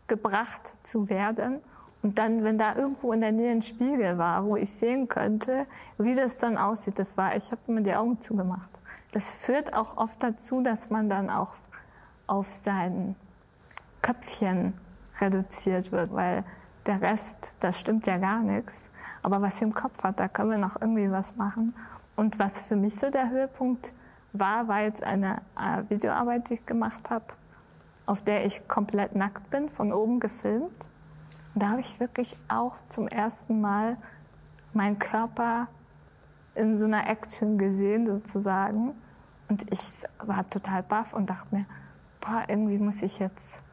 gebracht 0.08 0.74
zu 0.84 1.10
werden 1.10 1.62
Und 2.02 2.18
dann, 2.18 2.44
wenn 2.44 2.58
da 2.58 2.76
irgendwo 2.76 3.12
in 3.12 3.22
der 3.22 3.32
Nähe 3.32 3.52
ein 3.52 3.62
Spiegel 3.62 4.18
war, 4.18 4.46
wo 4.46 4.56
ich 4.56 4.72
sehen 4.72 5.08
könnte, 5.08 5.66
wie 5.98 6.16
das 6.16 6.38
dann 6.38 6.58
aussieht, 6.58 6.98
das 6.98 7.18
war, 7.18 7.36
ich 7.36 7.52
habe 7.52 7.62
mir 7.68 7.82
die 7.82 7.94
Augen 7.94 8.22
zugemacht. 8.22 8.80
Das 9.12 9.32
führt 9.32 9.74
auch 9.74 9.98
oft 9.98 10.24
dazu, 10.24 10.62
dass 10.62 10.90
man 10.90 11.10
dann 11.10 11.30
auch 11.30 11.56
auf 12.28 12.54
sein 12.54 13.16
Köpfchen 14.02 14.74
reduziert 15.20 15.92
wird, 15.92 16.14
weil 16.14 16.46
der 16.86 17.02
Rest, 17.02 17.58
da 17.60 17.72
stimmt 17.72 18.08
ja 18.08 18.18
gar 18.18 18.40
nichts. 18.40 18.90
Aber 19.22 19.42
was 19.42 19.58
sie 19.58 19.66
im 19.66 19.74
Kopf 19.74 20.04
hat, 20.04 20.20
da 20.20 20.28
können 20.28 20.52
wir 20.52 20.58
noch 20.58 20.80
irgendwie 20.80 21.12
was 21.12 21.36
machen. 21.36 21.74
Und 22.16 22.40
was 22.40 22.62
für 22.62 22.76
mich 22.76 22.96
so 22.96 23.10
der 23.10 23.30
Höhepunkt 23.30 23.94
war, 24.34 24.68
war 24.68 24.82
jetzt 24.82 25.04
eine 25.04 25.42
äh, 25.58 25.84
Videoarbeit, 25.90 26.50
die 26.50 26.56
ich 26.56 26.66
gemacht 26.66 27.10
habe, 27.10 27.26
auf 28.06 28.24
der 28.24 28.46
ich 28.46 28.68
komplett 28.68 29.16
nackt 29.16 29.50
bin, 29.50 29.70
von 29.70 29.94
oben 29.94 30.20
gefilmt. 30.20 30.92
Und 31.54 31.64
da 31.64 31.70
habe 31.70 31.82
ich 31.82 32.00
wirklich 32.00 32.38
auch 32.48 32.76
zum 32.90 33.08
ersten 33.08 33.62
Mal 33.62 33.98
meinen 34.74 35.00
Körper 35.00 35.68
in 36.56 36.78
so 36.78 36.86
einer 36.86 37.10
Action 37.10 37.58
gesehen, 37.58 38.06
sozusagen. 38.06 38.94
Und 39.48 39.72
ich 39.72 39.92
war 40.20 40.48
total 40.50 40.84
baff 40.84 41.14
und 41.14 41.30
dachte 41.30 41.56
mir, 41.56 41.66
boah, 42.22 42.44
irgendwie 42.48 42.78
muss 42.78 43.02
ich 43.02 43.20
jetzt 43.20 43.64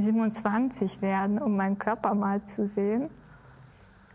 27 0.00 1.02
werden, 1.02 1.40
um 1.40 1.56
meinen 1.56 1.78
Körper 1.78 2.14
mal 2.14 2.44
zu 2.44 2.66
sehen. 2.66 3.10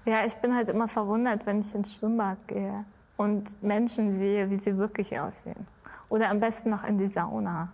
Ja, 0.06 0.25
ich 0.25 0.36
bin 0.38 0.56
halt 0.56 0.70
immer 0.70 0.88
verwundert, 0.88 1.46
wenn 1.46 1.62
ich 1.62 1.74
ins 1.74 1.94
Schwimmbad 1.94 2.38
gehe 2.48 2.86
und 3.18 3.62
Menschen 3.63 4.12
sehe, 4.12 4.50
wie 4.50 4.58
sie 4.58 4.77
wirklich 4.77 5.20
aussehen. 5.20 5.68
Oder 6.10 6.30
am 6.30 6.39
besten 6.39 6.70
noch 6.70 6.84
in 6.84 6.98
die 6.98 7.08
Sauna. 7.08 7.70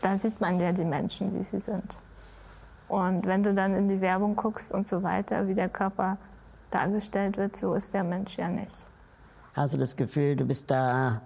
Da 0.00 0.16
sieht 0.16 0.40
man 0.40 0.60
ja 0.60 0.72
die 0.72 0.84
Menschen, 0.84 1.32
wie 1.34 1.42
sie 1.42 1.60
sind. 1.60 2.00
Und 2.88 3.26
wenn 3.26 3.42
du 3.42 3.52
dann 3.52 3.74
in 3.74 3.88
die 3.88 4.00
Werbung 4.00 4.36
guckst 4.36 4.72
und 4.72 4.86
so 4.88 5.02
weiter, 5.02 5.48
wie 5.48 5.54
der 5.54 5.68
Körper 5.68 6.18
dargestellt 6.70 7.36
wird, 7.36 7.56
so 7.56 7.74
ist 7.74 7.92
der 7.94 8.04
Mensch 8.04 8.36
ja 8.36 8.48
nicht. 8.48 8.86
Hast 9.54 9.74
du 9.74 9.78
das 9.78 9.96
Gefühl, 9.96 10.36
du 10.36 10.44
bist 10.44 10.70
da 10.70 11.20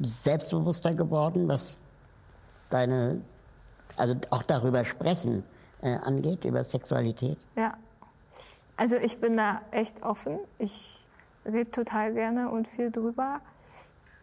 selbstbewusster 0.00 0.94
geworden, 0.94 1.48
was 1.48 1.80
deine, 2.70 3.20
also 3.96 4.14
auch 4.30 4.42
darüber 4.42 4.84
sprechen 4.84 5.44
äh, 5.82 5.96
angeht, 5.96 6.44
über 6.44 6.64
Sexualität? 6.64 7.38
Ja. 7.56 7.74
Also 8.76 8.96
ich 8.96 9.20
bin 9.20 9.36
da 9.36 9.60
echt 9.70 10.02
offen. 10.02 10.38
Ich 10.58 11.06
rede 11.44 11.70
total 11.70 12.14
gerne 12.14 12.50
und 12.50 12.66
viel 12.66 12.90
drüber. 12.90 13.40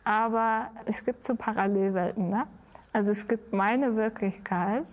Aber 0.04 0.72
es 0.86 1.04
gibt 1.04 1.24
so 1.24 1.36
Parallelwelten. 1.36 2.30
Ne? 2.30 2.48
Also 2.94 3.12
es 3.12 3.28
gibt 3.28 3.54
meine 3.54 3.96
Wirklichkeit. 3.96 4.88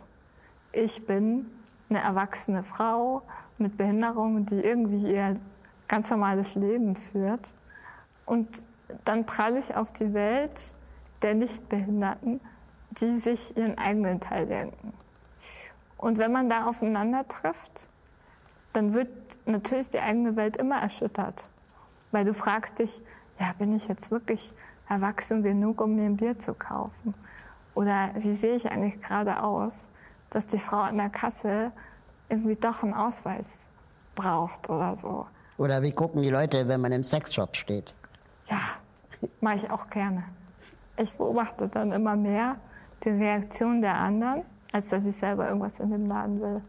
Ich 0.73 1.07
bin 1.07 1.47
eine 1.89 2.01
erwachsene 2.01 2.63
Frau 2.63 3.23
mit 3.59 3.77
Behinderung, 3.77 4.45
die 4.47 4.57
irgendwie 4.57 5.13
ihr 5.13 5.37
ganz 5.89 6.11
normales 6.11 6.55
Leben 6.57 6.97
führt. 6.97 7.55
Und 8.27 8.65
dann 9.05 9.27
pralle 9.27 9.59
ich 9.59 9.75
auf 9.77 9.93
die 9.93 10.13
Welt 10.13 10.75
der 11.23 11.35
Nichtbehinderten, 11.35 12.41
die 13.01 13.17
sich 13.17 13.57
ihren 13.57 13.79
eigenen 13.79 14.21
Teil 14.21 14.47
denken. 14.47 14.93
Und 15.97 16.19
wenn 16.19 16.33
man 16.33 16.49
da 16.51 16.67
aufeinander 16.67 17.27
trifft, 17.27 17.89
dann 18.73 18.95
wird 18.95 19.09
natürlich 19.47 19.91
die 19.91 20.01
eigene 20.01 20.37
Welt 20.37 20.57
immer 20.57 20.81
erschüttert. 20.81 21.51
Weil 22.11 22.25
du 22.25 22.35
fragst 22.35 22.79
dich, 22.79 23.01
ja, 23.39 23.53
bin 23.59 23.75
ich 23.75 23.89
jetzt 23.89 24.11
wirklich 24.11 24.53
erwachsen 24.89 25.43
genug, 25.43 25.81
um 25.81 25.97
mir 25.97 26.05
ein 26.05 26.17
Bier 26.17 26.39
zu 26.39 26.55
kaufen? 26.55 27.15
Oder 27.75 28.11
wie 28.17 28.35
sehe 28.35 28.55
ich 28.55 28.71
eigentlich 28.71 29.01
gerade 29.01 29.43
aus, 29.43 29.89
dass 30.31 30.47
die 30.47 30.59
Frau 30.59 30.79
an 30.79 30.99
der 30.99 31.11
Kasse 31.11 31.73
irgendwie 32.29 32.57
doch 32.57 32.83
einen 32.83 32.95
Ausweis 32.95 33.69
braucht 34.15 34.69
oder 34.69 34.95
so? 34.97 35.27
Oder 35.57 35.83
wie 35.83 35.93
gucken 35.93 36.21
die 36.21 36.31
Leute, 36.31 36.69
wenn 36.69 36.81
man 36.81 36.93
im 36.93 37.05
Sexshop 37.05 37.57
steht? 37.57 37.95
Ja, 38.47 38.59
mache 39.41 39.57
ich 39.57 39.71
auch 39.71 39.89
gerne. 39.89 40.25
Ich 40.97 41.17
beobachte 41.17 41.69
dann 41.69 41.93
immer 41.93 42.17
mehr 42.17 42.57
die 43.05 43.11
Reaktion 43.11 43.81
der 43.81 43.95
anderen, 43.95 44.43
als 44.73 44.91
dass 44.91 45.07
ich 45.07 45.17
selber 45.17 45.49
irgendwas 45.49 45.81
in 45.81 45.91
dem 45.91 46.07
Laden 46.07 46.41
will. 46.41 46.63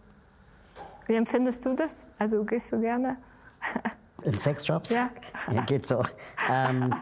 Wie 1.07 1.15
empfindest 1.15 1.65
du 1.65 1.75
das? 1.75 2.03
Also 2.17 2.43
gehst 2.43 2.71
du 2.71 2.79
gerne? 2.79 3.17
In 4.23 4.33
Sexshops? 4.33 4.89
Ja. 4.89 5.09
ja 5.51 5.61
geht 5.61 5.85
so. 5.85 6.03
Ähm, 6.51 6.95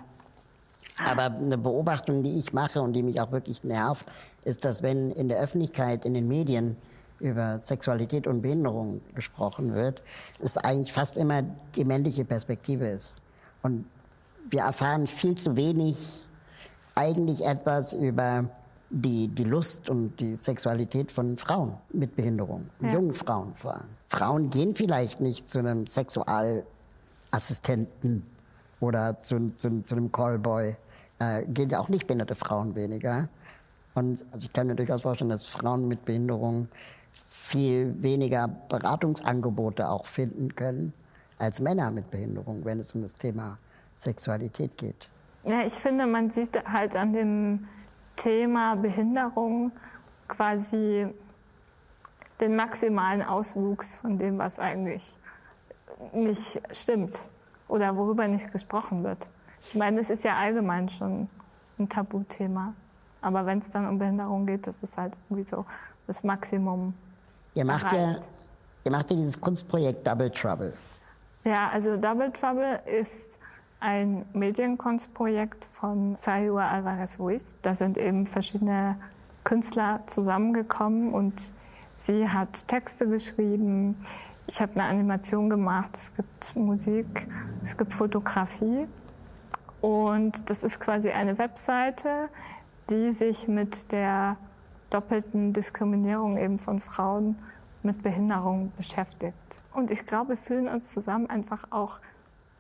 aber 0.98 1.36
eine 1.36 1.58
Beobachtung, 1.58 2.22
die 2.22 2.38
ich 2.38 2.54
mache 2.54 2.82
und 2.82 2.94
die 2.94 3.02
mich 3.02 3.20
auch 3.22 3.32
wirklich 3.32 3.64
nervt, 3.64 4.06
ist, 4.44 4.66
dass 4.66 4.84
wenn 4.84 5.12
in 5.12 5.30
der 5.30 5.40
Öffentlichkeit, 5.40 6.06
in 6.06 6.14
den 6.14 6.28
Medien 6.28 6.76
über 7.20 7.60
Sexualität 7.60 8.28
und 8.28 8.42
Behinderung 8.42 9.02
gesprochen 9.16 9.74
wird, 9.74 10.02
es 10.40 10.58
eigentlich 10.58 10.92
fast 10.92 11.16
immer 11.16 11.44
die 11.76 11.86
männliche 11.86 12.26
Perspektive 12.26 12.88
ist. 12.88 13.22
Und 13.62 13.86
wir 14.50 14.62
erfahren 14.62 15.08
viel 15.08 15.36
zu 15.36 15.56
wenig 15.56 16.28
eigentlich 16.96 17.46
etwas 17.46 17.94
über 17.94 18.50
die, 18.94 19.28
die 19.28 19.44
Lust 19.44 19.90
und 19.90 20.18
die 20.20 20.36
Sexualität 20.36 21.12
von 21.12 21.36
Frauen 21.38 21.74
mit 21.92 22.16
Behinderung, 22.16 22.70
ja. 22.80 22.94
jungen 22.94 23.16
Frauen 23.16 23.56
vor 23.56 23.74
allem. 23.74 23.90
Frauen 24.08 24.52
gehen 24.52 24.76
vielleicht 24.76 25.20
nicht 25.20 25.48
zu 25.48 25.58
einem 25.60 25.88
Sexualassistenten 25.88 28.24
oder 28.80 29.18
zu, 29.18 29.52
zu, 29.56 29.84
zu 29.84 29.96
einem 29.96 30.12
Callboy. 30.12 30.76
Äh, 31.18 31.46
gehen 31.48 31.72
ja 31.72 31.80
auch 31.80 31.90
nicht 31.90 32.06
behinderte 32.06 32.36
Frauen 32.36 32.76
weniger. 32.76 33.30
Und 33.96 34.24
also 34.32 34.46
ich 34.46 34.54
kann 34.54 34.68
mir 34.68 34.76
durchaus 34.76 35.02
vorstellen, 35.02 35.32
dass 35.32 35.48
Frauen 35.48 35.88
mit 35.88 36.06
Behinderung 36.06 36.68
viel 37.14 37.96
weniger 38.02 38.48
Beratungsangebote 38.70 39.90
auch 39.90 40.06
finden 40.06 40.56
können 40.56 40.94
als 41.40 41.60
Männer 41.60 41.90
mit 41.90 42.12
Behinderung, 42.12 42.64
wenn 42.64 42.80
es 42.80 42.94
um 42.94 43.02
das 43.02 43.16
Thema 43.16 43.58
Sexualität 43.96 44.78
geht. 44.78 45.10
Ja, 45.46 45.66
ich 45.66 45.74
finde, 45.74 46.06
man 46.06 46.30
sieht 46.30 46.64
halt 46.72 46.96
an 46.96 47.14
dem 47.14 47.68
Thema 48.16 48.76
Behinderung 48.76 49.72
quasi 50.28 51.08
den 52.40 52.56
maximalen 52.56 53.22
Auswuchs 53.22 53.96
von 53.96 54.18
dem, 54.18 54.38
was 54.38 54.60
eigentlich 54.60 55.18
nicht 56.14 56.62
stimmt 56.72 57.26
oder 57.68 57.96
worüber 57.96 58.28
nicht 58.28 58.52
gesprochen 58.52 59.04
wird. 59.04 59.30
Ich 59.60 59.76
meine, 59.76 60.00
es 60.00 60.10
ist 60.10 60.24
ja 60.24 60.36
allgemein 60.36 60.90
schon 60.90 61.30
ein 61.80 61.88
Tabuthema. 61.88 62.74
Aber 63.22 63.46
wenn 63.46 63.60
es 63.60 63.70
dann 63.70 63.88
um 63.88 63.98
Behinderung 63.98 64.46
geht, 64.46 64.68
das 64.68 64.84
ist 64.84 64.98
halt 64.98 65.18
irgendwie 65.30 65.48
so 65.48 65.66
das 66.08 66.24
Maximum. 66.24 66.94
Ihr 67.54 67.64
macht, 67.64 67.92
ja, 67.94 68.18
ihr 68.84 68.92
macht 68.92 69.10
ja 69.10 69.16
dieses 69.16 69.40
Kunstprojekt 69.40 70.06
Double 70.06 70.30
Trouble. 70.30 70.74
Ja, 71.46 71.70
also 71.70 71.96
Double 71.96 72.32
Trouble 72.32 72.82
ist 72.86 73.40
ein 73.84 74.26
Medienkunstprojekt 74.32 75.66
von 75.66 76.16
Sayua 76.16 76.70
Alvarez 76.70 77.20
Ruiz. 77.20 77.58
Da 77.62 77.74
sind 77.74 77.98
eben 77.98 78.26
verschiedene 78.26 78.98
Künstler 79.44 80.00
zusammengekommen 80.08 81.14
und 81.14 81.52
sie 81.98 82.30
hat 82.30 82.66
Texte 82.70 83.10
geschrieben. 83.10 83.98
Ich 84.48 84.62
habe 84.62 84.72
eine 84.76 84.86
Animation 84.86 85.50
gemacht. 85.50 85.98
Es 85.98 86.14
gibt 86.14 86.56
Musik, 86.56 87.28
es 87.62 87.76
gibt 87.76 87.92
Fotografie. 87.92 88.88
Und 89.82 90.50
das 90.50 90.64
ist 90.64 90.80
quasi 90.80 91.10
eine 91.10 91.38
Webseite, 91.38 92.30
die 92.90 93.12
sich 93.12 93.50
mit 93.50 93.92
der 93.92 94.38
doppelten 94.92 95.52
Diskriminierung 95.52 96.38
eben 96.38 96.58
von 96.58 96.80
Frauen 96.80 97.38
mit 97.82 98.02
Behinderung 98.02 98.72
beschäftigt. 98.78 99.62
Und 99.74 99.92
ich 99.92 100.06
glaube, 100.06 100.30
wir 100.30 100.38
fühlen 100.38 100.70
uns 100.70 100.94
zusammen 100.94 101.30
einfach 101.30 101.66
auch 101.70 102.00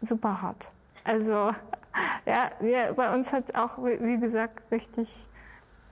super 0.02 0.42
hart. 0.42 0.74
Also 1.04 1.52
ja, 2.26 2.52
wir, 2.60 2.94
bei 2.94 3.14
uns 3.14 3.34
hat 3.34 3.56
auch, 3.56 3.78
wie 3.84 4.20
gesagt, 4.20 4.72
richtig, 4.72 5.28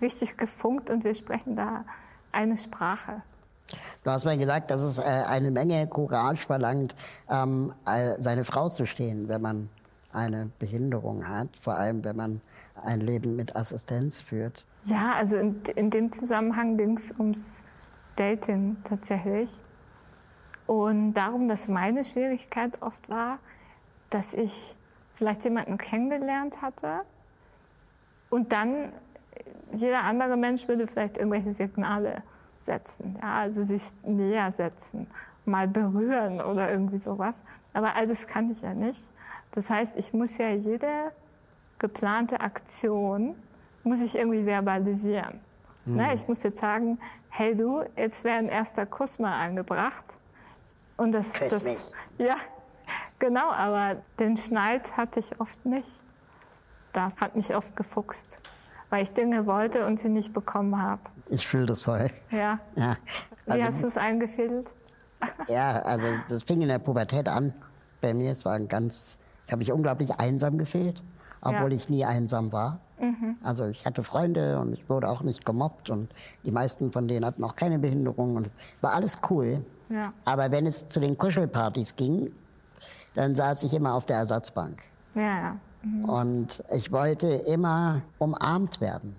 richtig 0.01 0.37
gefunkt 0.37 0.89
und 0.89 1.03
wir 1.03 1.13
sprechen 1.13 1.55
da 1.55 1.85
eine 2.31 2.57
Sprache. 2.57 3.21
Du 4.03 4.11
hast 4.11 4.25
mir 4.25 4.37
gesagt, 4.37 4.71
dass 4.71 4.81
es 4.81 4.97
äh, 4.97 5.03
eine 5.03 5.51
Menge 5.51 5.87
Courage 5.87 6.45
verlangt, 6.45 6.95
ähm, 7.29 7.73
seine 8.19 8.43
Frau 8.43 8.69
zu 8.69 8.85
stehen, 8.85 9.29
wenn 9.29 9.41
man 9.41 9.69
eine 10.11 10.51
Behinderung 10.59 11.27
hat, 11.27 11.47
vor 11.59 11.75
allem 11.75 12.03
wenn 12.03 12.17
man 12.17 12.41
ein 12.83 12.99
Leben 12.99 13.35
mit 13.35 13.55
Assistenz 13.55 14.19
führt. 14.19 14.65
Ja, 14.85 15.13
also 15.15 15.37
in, 15.37 15.61
in 15.75 15.89
dem 15.89 16.11
Zusammenhang 16.11 16.77
ging 16.77 16.97
es 16.97 17.11
ums 17.17 17.63
Dating 18.15 18.77
tatsächlich. 18.83 19.51
Und 20.67 21.13
darum, 21.13 21.47
dass 21.47 21.67
meine 21.67 22.03
Schwierigkeit 22.03 22.81
oft 22.81 23.09
war, 23.09 23.39
dass 24.09 24.33
ich 24.33 24.75
vielleicht 25.21 25.43
jemanden 25.43 25.77
kennengelernt 25.77 26.63
hatte 26.63 27.01
und 28.31 28.51
dann 28.51 28.91
jeder 29.71 30.03
andere 30.03 30.35
Mensch 30.35 30.67
würde 30.67 30.87
vielleicht 30.87 31.19
irgendwelche 31.19 31.51
Signale 31.51 32.23
setzen, 32.59 33.19
ja, 33.21 33.35
also 33.35 33.61
sich 33.61 33.83
näher 34.03 34.51
setzen, 34.51 35.05
mal 35.45 35.67
berühren 35.67 36.41
oder 36.41 36.71
irgendwie 36.71 36.97
sowas. 36.97 37.43
Aber 37.71 37.95
all 37.95 38.07
das 38.07 38.25
kann 38.25 38.49
ich 38.49 38.63
ja 38.63 38.73
nicht. 38.73 39.11
Das 39.51 39.69
heißt, 39.69 39.95
ich 39.95 40.11
muss 40.11 40.39
ja 40.39 40.49
jede 40.49 41.11
geplante 41.77 42.41
Aktion 42.41 43.35
muss 43.83 44.01
ich 44.01 44.15
irgendwie 44.15 44.43
verbalisieren. 44.43 45.39
Mhm. 45.85 45.97
Ne, 45.97 46.15
ich 46.15 46.27
muss 46.27 46.41
jetzt 46.41 46.61
sagen, 46.61 46.97
hey 47.29 47.55
du, 47.55 47.83
jetzt 47.95 48.23
wäre 48.23 48.37
ein 48.37 48.49
erster 48.49 48.87
Kuss 48.87 49.19
mal 49.19 49.39
angebracht. 49.39 50.17
Und 50.97 51.11
das, 51.11 51.33
Küss 51.33 51.49
das, 51.49 51.63
mich. 51.63 51.91
Ja, 52.17 52.37
genau, 53.21 53.49
aber 53.51 54.01
den 54.19 54.35
Schneid 54.35 54.97
hatte 54.97 55.21
ich 55.21 55.39
oft 55.39 55.65
nicht. 55.65 55.89
Das 56.91 57.21
hat 57.21 57.37
mich 57.37 57.55
oft 57.55 57.73
gefuchst, 57.77 58.39
weil 58.89 59.03
ich 59.03 59.13
Dinge 59.13 59.45
wollte 59.45 59.85
und 59.85 59.97
sie 59.97 60.09
nicht 60.09 60.33
bekommen 60.33 60.81
habe. 60.81 60.99
Ich 61.29 61.47
fühle 61.47 61.67
das 61.67 61.83
voll. 61.83 62.09
Ja. 62.31 62.59
Ja, 62.75 62.97
Wie 63.45 63.51
also, 63.53 63.65
hast 63.67 63.83
du 63.83 63.87
es 63.87 63.97
eingefädelt? 63.97 64.67
ja, 65.47 65.81
also 65.83 66.07
das 66.27 66.43
fing 66.43 66.61
in 66.61 66.67
der 66.67 66.79
Pubertät 66.79 67.29
an. 67.29 67.53
Bei 68.01 68.13
mir, 68.13 68.31
es 68.31 68.43
war 68.43 68.53
ein 68.55 68.67
ganz, 68.67 69.17
ich 69.45 69.51
habe 69.53 69.59
mich 69.59 69.71
unglaublich 69.71 70.11
einsam 70.19 70.57
gefühlt, 70.57 71.03
obwohl 71.41 71.71
Ja. 71.71 71.77
ich 71.77 71.87
nie 71.87 72.03
einsam 72.03 72.51
war. 72.51 72.79
Also 73.41 73.65
ich 73.65 73.83
hatte 73.87 74.03
Freunde 74.03 74.59
und 74.59 74.73
ich 74.73 74.87
wurde 74.87 75.09
auch 75.09 75.23
nicht 75.23 75.43
gemobbt 75.43 75.89
und 75.89 76.13
die 76.43 76.51
meisten 76.51 76.91
von 76.91 77.07
denen 77.07 77.25
hatten 77.25 77.43
auch 77.43 77.55
keine 77.55 77.79
Behinderung 77.79 78.35
und 78.35 78.45
es 78.45 78.55
war 78.81 78.93
alles 78.93 79.17
cool. 79.31 79.65
Ja. 79.89 80.13
Aber 80.25 80.51
wenn 80.51 80.67
es 80.67 80.87
zu 80.87 80.99
den 80.99 81.17
Kuschelpartys 81.17 81.95
ging, 81.95 82.31
dann 83.13 83.35
saß 83.35 83.63
ich 83.63 83.73
immer 83.73 83.93
auf 83.93 84.05
der 84.05 84.17
Ersatzbank. 84.17 84.81
Ja, 85.15 85.21
ja. 85.21 85.57
Und 86.07 86.63
ich 86.71 86.91
wollte 86.91 87.27
immer 87.27 88.01
umarmt 88.19 88.81
werden. 88.81 89.15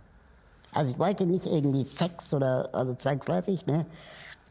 Also 0.72 0.92
ich 0.92 0.98
wollte 0.98 1.26
nicht 1.26 1.46
irgendwie 1.46 1.84
Sex 1.84 2.32
oder 2.32 2.70
also 2.72 2.94
zwangsläufig, 2.94 3.66
ne? 3.66 3.84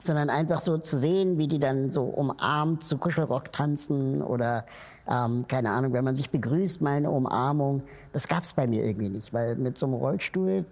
sondern 0.02 0.30
einfach 0.30 0.60
so 0.60 0.78
zu 0.78 1.00
sehen, 1.00 1.38
wie 1.38 1.48
die 1.48 1.60
dann 1.60 1.92
so 1.92 2.04
umarmt 2.04 2.84
zu 2.84 2.98
Kuschelrock 2.98 3.52
tanzen 3.52 4.22
oder 4.22 4.66
ähm, 5.08 5.46
keine 5.48 5.72
Ahnung, 5.72 5.94
wenn 5.94 6.04
man 6.04 6.16
sich 6.16 6.30
begrüßt, 6.30 6.82
mal 6.82 6.98
eine 6.98 7.10
Umarmung. 7.10 7.84
Das 8.12 8.28
gab's 8.28 8.54
bei 8.54 8.68
mir 8.68 8.84
irgendwie 8.84 9.10
nicht, 9.10 9.32
weil 9.34 9.56
mit 9.56 9.78
so 9.78 9.86
einem 9.86 9.96
Rollstuhl 9.96 10.66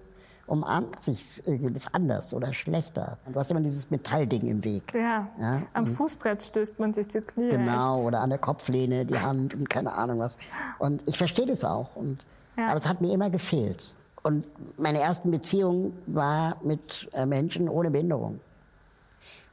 umarmt 0.50 1.02
sich 1.02 1.42
irgendwie 1.46 1.80
anders 1.92 2.34
oder 2.34 2.54
schlechter. 2.54 3.18
Und 3.26 3.36
du 3.36 3.40
hast 3.40 3.52
immer 3.52 3.62
dieses 3.62 3.90
Metallding 3.92 4.48
im 4.48 4.64
Weg. 4.64 4.94
Ja, 4.94 5.28
Ja, 5.40 5.62
am 5.74 5.86
Fußbrett 5.86 6.42
stößt 6.42 6.80
man 6.80 6.94
sich 6.94 7.08
die 7.08 7.22
Knie. 7.22 7.50
Genau, 7.50 7.98
echt. 7.98 8.06
oder 8.08 8.22
an 8.22 8.30
der 8.30 8.40
Kopflehne, 8.40 9.06
die 9.06 9.20
Hand 9.20 9.54
und 9.54 9.70
keine 9.70 9.94
Ahnung 9.94 10.20
was. 10.20 10.38
Und 10.80 11.08
ich 11.08 11.18
verstehe 11.18 11.46
das 11.46 11.64
auch. 11.64 11.96
Und, 11.96 12.26
Ja. 12.58 12.68
Aber 12.68 12.78
es 12.78 12.88
hat 12.88 13.00
mir 13.00 13.14
immer 13.14 13.30
gefehlt. 13.30 13.96
Und 14.24 14.46
meine 14.78 15.00
ersten 15.00 15.32
Beziehung 15.32 15.94
war 16.08 16.58
mit 16.64 17.10
äh, 17.14 17.26
Menschen 17.26 17.70
ohne 17.70 17.90
Behinderung. 17.92 18.42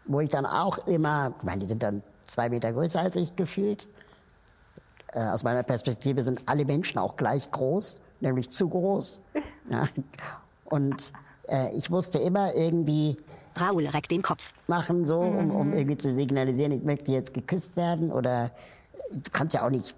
Wo 0.06 0.20
ich 0.20 0.30
dann 0.30 0.46
auch 0.46 0.78
immer, 0.86 1.32
ich 1.38 1.44
meine, 1.44 1.60
die 1.60 1.66
sind 1.66 1.82
dann 1.82 2.02
zwei 2.24 2.48
Meter 2.48 2.72
größer 2.72 3.00
als 3.00 3.16
ich 3.16 3.36
gefühlt. 3.36 3.88
Äh, 5.12 5.20
aus 5.20 5.44
meiner 5.44 5.62
Perspektive 5.62 6.22
sind 6.22 6.42
alle 6.46 6.64
Menschen 6.64 6.98
auch 6.98 7.16
gleich 7.16 7.50
groß, 7.50 7.98
nämlich 8.20 8.50
zu 8.50 8.68
groß. 8.68 9.20
Ja. 9.70 9.84
Und 10.66 11.12
äh, 11.48 11.70
ich 11.76 11.90
musste 11.90 12.18
immer 12.18 12.54
irgendwie 12.54 13.16
Raoul 13.56 13.86
reckt 13.86 14.10
den 14.10 14.22
Kopf. 14.22 14.52
machen, 14.66 15.06
so, 15.06 15.18
um, 15.18 15.50
um 15.50 15.68
Mhm. 15.68 15.76
irgendwie 15.76 15.96
zu 15.96 16.14
signalisieren, 16.14 16.72
ich 16.72 16.82
möchte 16.82 17.10
jetzt 17.12 17.32
geküsst 17.34 17.76
werden. 17.76 18.12
Oder 18.12 18.50
du 19.10 19.30
kannst 19.32 19.54
ja 19.54 19.64
auch 19.64 19.70
nicht 19.70 19.94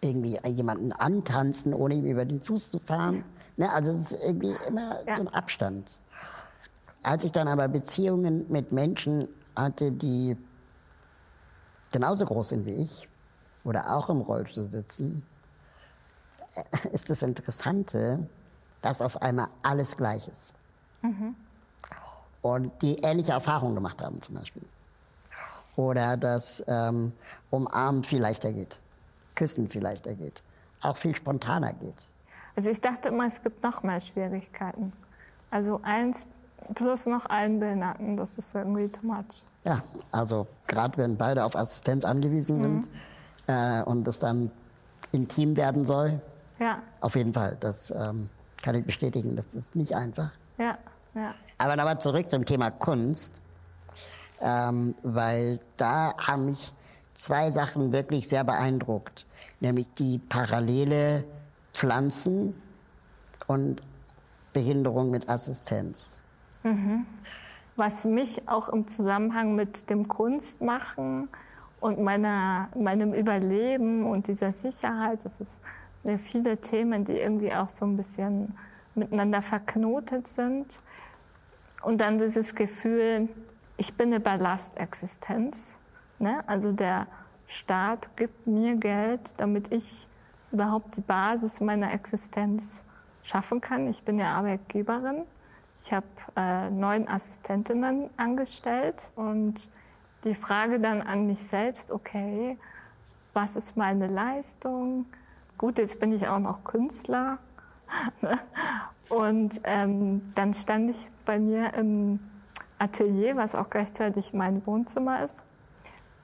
irgendwie 0.00 0.38
jemanden 0.46 0.92
antanzen, 0.92 1.72
ohne 1.74 1.94
ihm 1.94 2.06
über 2.06 2.24
den 2.24 2.42
Fuß 2.42 2.70
zu 2.70 2.78
fahren. 2.78 3.24
Ne? 3.56 3.70
Also 3.72 3.92
es 3.92 4.12
ist 4.12 4.22
irgendwie 4.22 4.54
immer 4.68 5.00
Ja. 5.06 5.16
so 5.16 5.20
ein 5.22 5.28
Abstand. 5.28 6.00
Als 7.02 7.24
ich 7.24 7.32
dann 7.32 7.46
aber 7.48 7.68
Beziehungen 7.68 8.46
mit 8.50 8.72
Menschen 8.72 9.28
hatte, 9.56 9.92
die 9.92 10.36
genauso 11.92 12.24
groß 12.26 12.48
sind 12.50 12.66
wie 12.66 12.74
ich 12.74 13.08
oder 13.64 13.94
auch 13.96 14.10
im 14.10 14.20
Rollstuhl 14.20 14.68
sitzen, 14.70 15.22
äh, 16.56 16.88
ist 16.92 17.08
das 17.10 17.22
Interessante, 17.22 18.28
dass 18.82 19.00
auf 19.00 19.20
einmal 19.22 19.48
alles 19.62 19.96
gleich 19.96 20.28
ist 20.28 20.52
und 22.42 22.70
die 22.82 22.96
ähnliche 22.98 23.32
Erfahrungen 23.32 23.74
gemacht 23.74 24.00
haben 24.02 24.20
zum 24.20 24.36
Beispiel. 24.36 24.62
Oder 25.76 26.16
dass 26.16 26.62
ähm, 26.66 27.12
umarmen 27.50 28.02
viel 28.02 28.20
leichter 28.20 28.52
geht, 28.52 28.80
küssen 29.34 29.68
viel 29.68 29.82
leichter 29.82 30.14
geht, 30.14 30.42
auch 30.80 30.96
viel 30.96 31.14
spontaner 31.14 31.72
geht. 31.74 32.06
Also 32.56 32.70
ich 32.70 32.80
dachte 32.80 33.08
immer, 33.08 33.26
es 33.26 33.42
gibt 33.42 33.62
noch 33.62 33.82
mehr 33.82 34.00
Schwierigkeiten. 34.00 34.92
Also 35.50 35.80
eins 35.82 36.24
plus 36.74 37.06
noch 37.06 37.26
einen 37.26 37.60
Behinderten, 37.60 38.16
das 38.16 38.36
ist 38.38 38.54
irgendwie 38.54 38.88
too 38.88 39.06
much. 39.06 39.44
Ja, 39.64 39.82
also 40.12 40.46
gerade 40.66 40.96
wenn 40.96 41.16
beide 41.16 41.44
auf 41.44 41.54
Assistenz 41.54 42.04
angewiesen 42.04 42.60
sind 42.60 42.90
äh, 43.46 43.82
und 43.82 44.08
es 44.08 44.18
dann 44.18 44.50
intim 45.12 45.56
werden 45.56 45.84
soll, 45.84 46.20
Ja, 46.58 46.78
auf 47.00 47.16
jeden 47.16 47.34
Fall, 47.34 47.56
das 47.60 47.90
ähm, 47.90 48.30
kann 48.66 48.74
ich 48.74 48.84
bestätigen, 48.84 49.36
das 49.36 49.54
ist 49.54 49.76
nicht 49.76 49.94
einfach. 49.94 50.32
ja, 50.58 50.76
ja. 51.14 51.36
Aber 51.56 51.76
nochmal 51.76 52.00
zurück 52.00 52.28
zum 52.28 52.44
Thema 52.44 52.72
Kunst, 52.72 53.40
ähm, 54.40 54.96
weil 55.04 55.60
da 55.76 56.12
haben 56.18 56.46
mich 56.46 56.74
zwei 57.14 57.52
Sachen 57.52 57.92
wirklich 57.92 58.28
sehr 58.28 58.42
beeindruckt, 58.42 59.24
nämlich 59.60 59.86
die 59.92 60.18
parallele 60.18 61.24
Pflanzen 61.72 62.60
und 63.46 63.82
Behinderung 64.52 65.12
mit 65.12 65.28
Assistenz. 65.28 66.24
Was 67.76 68.04
mich 68.04 68.48
auch 68.48 68.68
im 68.70 68.88
Zusammenhang 68.88 69.54
mit 69.54 69.88
dem 69.90 70.08
Kunstmachen 70.08 71.28
und 71.78 72.00
meiner, 72.00 72.68
meinem 72.76 73.14
Überleben 73.14 74.04
und 74.10 74.26
dieser 74.26 74.50
Sicherheit, 74.50 75.24
das 75.24 75.40
ist 75.40 75.62
ja 76.04 76.18
viele 76.18 76.60
Themen, 76.60 77.04
die 77.04 77.18
irgendwie 77.18 77.52
auch 77.52 77.68
so 77.68 77.84
ein 77.84 77.96
bisschen 77.96 78.56
miteinander 78.94 79.42
verknotet 79.42 80.26
sind. 80.26 80.82
Und 81.82 82.00
dann 82.00 82.18
dieses 82.18 82.54
Gefühl, 82.54 83.28
ich 83.76 83.94
bin 83.94 84.08
eine 84.08 84.20
Ballastexistenz. 84.20 85.78
Ne? 86.18 86.42
Also 86.46 86.72
der 86.72 87.06
Staat 87.46 88.16
gibt 88.16 88.46
mir 88.46 88.76
Geld, 88.76 89.34
damit 89.36 89.72
ich 89.72 90.08
überhaupt 90.52 90.96
die 90.96 91.02
Basis 91.02 91.60
meiner 91.60 91.92
Existenz 91.92 92.84
schaffen 93.22 93.60
kann. 93.60 93.86
Ich 93.88 94.02
bin 94.02 94.18
ja 94.18 94.34
Arbeitgeberin. 94.34 95.24
Ich 95.78 95.92
habe 95.92 96.06
äh, 96.36 96.70
neun 96.70 97.06
Assistentinnen 97.06 98.08
angestellt 98.16 99.10
und 99.14 99.70
die 100.24 100.34
Frage 100.34 100.80
dann 100.80 101.02
an 101.02 101.26
mich 101.26 101.40
selbst, 101.40 101.92
okay, 101.92 102.58
was 103.34 103.56
ist 103.56 103.76
meine 103.76 104.06
Leistung? 104.06 105.06
Gut, 105.58 105.78
jetzt 105.78 105.98
bin 106.00 106.12
ich 106.12 106.28
auch 106.28 106.38
noch 106.38 106.64
Künstler. 106.64 107.38
Und 109.08 109.60
ähm, 109.64 110.22
dann 110.34 110.52
stand 110.52 110.90
ich 110.90 111.10
bei 111.24 111.38
mir 111.38 111.72
im 111.74 112.18
Atelier, 112.78 113.36
was 113.36 113.54
auch 113.54 113.70
gleichzeitig 113.70 114.34
mein 114.34 114.66
Wohnzimmer 114.66 115.22
ist. 115.24 115.44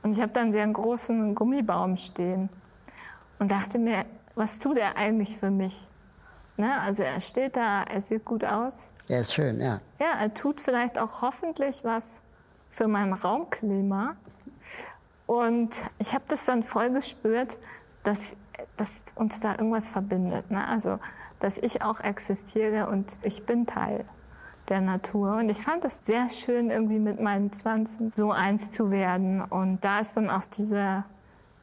Und 0.02 0.12
ich 0.12 0.20
habe 0.20 0.32
dann 0.32 0.52
sehr 0.52 0.64
einen 0.64 0.72
großen 0.72 1.34
Gummibaum 1.34 1.96
stehen 1.96 2.48
und 3.38 3.50
dachte 3.50 3.78
mir, 3.78 4.04
was 4.34 4.58
tut 4.58 4.78
er 4.78 4.96
eigentlich 4.96 5.36
für 5.38 5.50
mich? 5.50 5.88
Ne? 6.56 6.80
Also 6.80 7.02
er 7.02 7.20
steht 7.20 7.56
da, 7.56 7.82
er 7.84 8.00
sieht 8.00 8.24
gut 8.24 8.44
aus. 8.44 8.90
Der 9.08 9.20
ist 9.20 9.34
schön, 9.34 9.60
ja. 9.60 9.80
Ja, 10.00 10.20
er 10.20 10.34
tut 10.34 10.60
vielleicht 10.60 10.98
auch 10.98 11.22
hoffentlich 11.22 11.84
was 11.84 12.20
für 12.70 12.88
mein 12.88 13.12
Raumklima. 13.12 14.16
Und 15.26 15.70
ich 15.98 16.14
habe 16.14 16.24
das 16.28 16.44
dann 16.44 16.62
voll 16.62 16.90
gespürt, 16.90 17.58
dass, 18.02 18.34
dass 18.76 19.02
uns 19.14 19.40
da 19.40 19.52
irgendwas 19.52 19.90
verbindet. 19.90 20.50
Ne? 20.50 20.66
Also, 20.66 20.98
dass 21.40 21.58
ich 21.58 21.82
auch 21.82 22.00
existiere 22.00 22.88
und 22.88 23.18
ich 23.22 23.44
bin 23.44 23.66
Teil 23.66 24.04
der 24.68 24.80
Natur. 24.80 25.36
Und 25.36 25.48
ich 25.48 25.58
fand 25.58 25.84
es 25.84 26.04
sehr 26.04 26.28
schön, 26.28 26.70
irgendwie 26.70 26.98
mit 26.98 27.20
meinen 27.20 27.50
Pflanzen 27.50 28.10
so 28.10 28.30
eins 28.30 28.70
zu 28.70 28.90
werden. 28.90 29.42
Und 29.42 29.84
da 29.84 30.00
ist 30.00 30.16
dann 30.16 30.30
auch 30.30 30.46
diese 30.46 31.04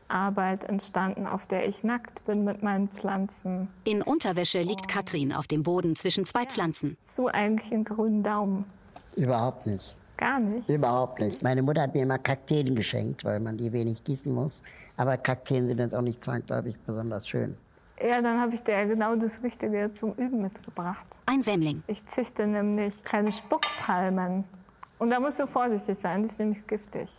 Arbeit 0.10 0.64
entstanden, 0.64 1.28
auf 1.28 1.46
der 1.46 1.68
ich 1.68 1.84
nackt 1.84 2.26
bin 2.26 2.44
mit 2.44 2.64
meinen 2.64 2.90
Pflanzen. 2.90 3.70
In 3.84 4.02
Unterwäsche 4.02 4.62
liegt 4.62 4.88
Katrin 4.88 5.34
auf 5.34 5.48
dem 5.48 5.64
Boden 5.64 5.96
zwischen 5.96 6.26
zwei 6.26 6.46
Pflanzen. 6.46 6.98
So 7.06 7.28
eigentlich 7.28 7.72
einen 7.72 7.84
grünen 7.84 8.24
Daumen. 8.24 8.66
Überhaupt 9.16 9.66
nicht. 9.66 9.96
Gar 10.20 10.40
nicht. 10.42 10.68
Überhaupt 10.68 11.22
nicht. 11.22 11.42
Meine 11.44 11.62
Mutter 11.62 11.84
hat 11.84 11.94
mir 11.96 12.04
immer 12.04 12.18
Kakteen 12.18 12.76
geschenkt, 12.76 13.24
weil 13.24 13.40
man 13.40 13.58
die 13.58 13.72
wenig 13.72 14.04
gießen 14.04 14.30
muss. 14.34 14.62
Aber 14.98 15.16
Kakteen 15.16 15.70
sind 15.70 15.80
jetzt 15.80 15.96
auch 15.96 16.02
nicht 16.02 16.22
zwangsläufig 16.22 16.78
besonders 16.86 17.26
schön. 17.26 17.56
Ja, 18.02 18.22
dann 18.22 18.38
habe 18.42 18.54
ich 18.54 18.62
dir 18.62 18.86
genau 18.86 19.16
das 19.16 19.42
Richtige 19.42 19.90
zum 19.94 20.12
Üben 20.16 20.42
mitgebracht. 20.42 21.08
Ein 21.26 21.42
Sämling. 21.42 21.84
Ich 21.88 22.06
züchte 22.06 22.46
nämlich 22.46 23.02
kleine 23.06 23.32
Spuckpalmen. 23.32 24.44
Und 24.98 25.10
da 25.10 25.22
musst 25.22 25.40
du 25.40 25.48
vorsichtig 25.48 25.98
sein, 25.98 26.24
die 26.24 26.30
ist 26.30 26.38
nämlich 26.40 26.68
giftig. 26.68 27.10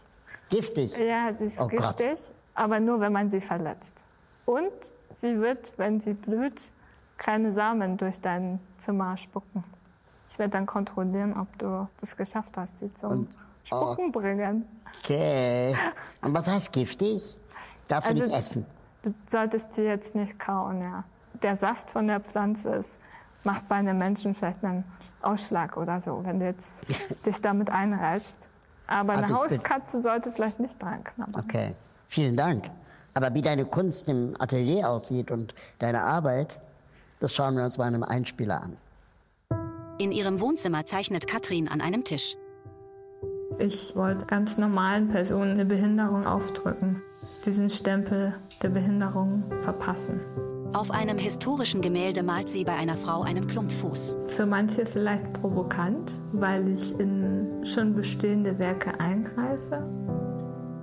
Giftig. 0.51 0.99
Ja, 0.99 1.33
die 1.33 1.45
ist 1.45 1.59
Oh 1.59 1.69
Gott. 1.69 1.97
giftig, 1.97 2.19
aber 2.55 2.81
nur, 2.81 3.01
wenn 3.01 3.13
man 3.15 3.31
sie 3.31 3.41
verletzt. 3.41 4.05
Und 4.45 4.73
sie 5.09 5.41
wird, 5.41 5.73
wenn 5.79 6.01
sie 6.01 6.13
blüht, 6.13 6.71
kleine 7.17 7.51
Samen 7.51 7.97
durch 7.97 8.21
dein 8.21 8.61
Zimmer 8.77 9.17
spucken. 9.17 9.65
Ich 10.31 10.39
werde 10.39 10.51
dann 10.53 10.67
kontrollieren, 10.67 11.35
ob 11.39 11.59
du 11.59 11.89
das 11.99 12.17
geschafft 12.17 12.57
hast, 12.57 12.79
sie 12.79 12.93
zum 12.95 13.11
Und- 13.11 13.37
Spucken 13.65 14.11
bringen. 14.11 14.65
Okay. 15.03 15.77
Und 16.23 16.35
was 16.35 16.49
heißt 16.49 16.73
giftig? 16.73 17.39
Darfst 17.89 18.11
du 18.11 18.15
Also- 18.15 18.25
nicht 18.27 18.37
essen? 18.39 18.67
Du 19.03 19.15
solltest 19.29 19.75
sie 19.75 19.83
jetzt 19.83 20.15
nicht 20.15 20.39
kauen, 20.39 20.81
ja. 20.83 21.05
Der 21.43 21.57
Saft 21.57 21.91
von 21.91 22.07
der 22.07 22.21
Pflanze 22.21 22.71
ist, 22.71 22.99
macht 23.45 23.67
bei 23.69 23.77
einem 23.77 23.97
Menschen 23.99 24.35
vielleicht 24.35 24.63
einen 24.65 24.85
Ausschlag 25.23 25.77
oder 25.77 26.01
so, 26.01 26.21
wenn 26.25 26.39
du 26.41 26.47
jetzt 26.47 26.83
dich 27.27 27.41
damit 27.41 27.71
einreibst. 27.71 28.49
Aber 28.87 29.13
eine 29.13 29.23
Hat 29.23 29.29
dich 29.29 29.37
be- 29.37 29.43
Hauskatze 29.65 30.01
sollte 30.01 30.33
vielleicht 30.33 30.59
nicht 30.61 30.81
dran 30.83 31.05
knabbern. 31.05 31.45
Okay, 31.45 31.75
vielen 32.09 32.37
Dank. 32.37 32.65
Aber 33.15 33.33
wie 33.35 33.41
deine 33.43 33.65
Kunst 33.65 34.09
im 34.09 34.35
Atelier 34.39 34.89
aussieht 34.89 35.31
und 35.31 35.55
deine 35.79 36.03
Arbeit, 36.03 36.61
das 37.21 37.33
schauen 37.35 37.57
wir 37.57 37.65
uns 37.65 37.77
mal 37.79 37.89
in 37.89 37.95
einem 37.95 38.05
Einspieler 38.05 38.63
an. 38.63 38.77
In 40.01 40.13
ihrem 40.13 40.41
Wohnzimmer 40.41 40.87
zeichnet 40.87 41.27
Katrin 41.27 41.69
an 41.69 41.83
einem 41.83 42.05
Tisch. 42.05 42.39
Ich 43.59 43.95
wollte 43.95 44.25
ganz 44.25 44.57
normalen 44.57 45.09
Personen 45.09 45.51
eine 45.51 45.67
Behinderung 45.67 46.25
aufdrücken, 46.25 47.03
diesen 47.45 47.69
Stempel 47.69 48.35
der 48.63 48.71
Behinderung 48.71 49.45
verpassen. 49.61 50.19
Auf 50.73 50.91
einem 50.91 51.19
historischen 51.19 51.83
Gemälde 51.83 52.23
malt 52.23 52.49
sie 52.49 52.65
bei 52.65 52.73
einer 52.73 52.97
Frau 52.97 53.21
einen 53.21 53.47
Klumpfuß. 53.47 54.15
Für 54.29 54.47
manche 54.47 54.87
vielleicht 54.87 55.35
provokant, 55.35 56.19
weil 56.33 56.67
ich 56.69 56.99
in 56.99 57.63
schon 57.63 57.95
bestehende 57.95 58.59
Werke 58.59 58.99
eingreife. 58.99 59.87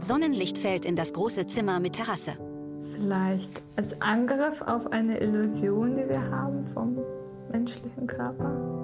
Sonnenlicht 0.02 0.60
fällt 0.60 0.86
in 0.86 0.96
das 0.96 1.12
große 1.14 1.48
Zimmer 1.48 1.80
mit 1.80 1.94
Terrasse. 1.94 2.34
Vielleicht 2.94 3.64
als 3.78 4.00
Angriff 4.00 4.62
auf 4.62 4.92
eine 4.92 5.20
Illusion, 5.20 5.98
die 5.98 6.08
wir 6.08 6.22
haben 6.30 6.64
vom 6.66 7.00
menschlichen 7.52 8.06
Körper. 8.06 8.77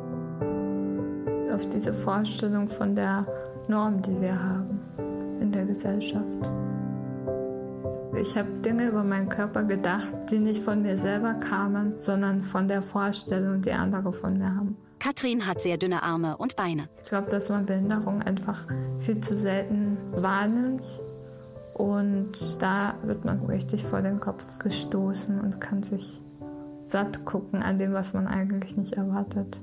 Auf 1.54 1.70
diese 1.70 1.94
Vorstellung 1.94 2.68
von 2.68 2.96
der 2.96 3.28
Norm, 3.68 4.02
die 4.02 4.20
wir 4.20 4.42
haben 4.42 4.80
in 5.40 5.52
der 5.52 5.66
Gesellschaft. 5.66 6.26
Ich 8.20 8.36
habe 8.38 8.50
Dinge 8.66 8.88
über 8.88 9.04
meinen 9.04 9.30
Körper 9.30 9.64
gedacht, 9.64 10.12
die 10.30 10.40
nicht 10.40 10.64
von 10.64 10.82
mir 10.82 10.98
selber 10.98 11.34
kamen, 11.36 11.94
sondern 11.98 12.42
von 12.42 12.68
der 12.68 12.82
Vorstellung, 12.82 13.62
die 13.62 13.72
andere 13.72 14.14
von 14.14 14.38
mir 14.38 14.56
haben. 14.56 14.78
Katrin 15.00 15.46
hat 15.46 15.62
sehr 15.62 15.78
dünne 15.78 16.02
Arme 16.02 16.38
und 16.38 16.56
Beine. 16.56 16.90
Ich 17.04 17.10
glaube, 17.10 17.30
dass 17.30 17.50
man 17.50 17.66
Behinderung 17.66 18.22
einfach 18.22 18.66
viel 19.00 19.20
zu 19.20 19.38
selten 19.38 19.98
wahrnimmt. 20.12 20.86
Und 21.74 22.62
da 22.62 22.96
wird 23.04 23.26
man 23.26 23.40
richtig 23.46 23.84
vor 23.84 24.02
den 24.02 24.20
Kopf 24.20 24.60
gestoßen 24.60 25.40
und 25.40 25.60
kann 25.60 25.84
sich 25.84 26.20
satt 26.86 27.26
gucken 27.26 27.62
an 27.62 27.80
dem, 27.80 27.94
was 27.94 28.14
man 28.14 28.28
eigentlich 28.28 28.78
nicht 28.78 28.94
erwartet. 28.94 29.60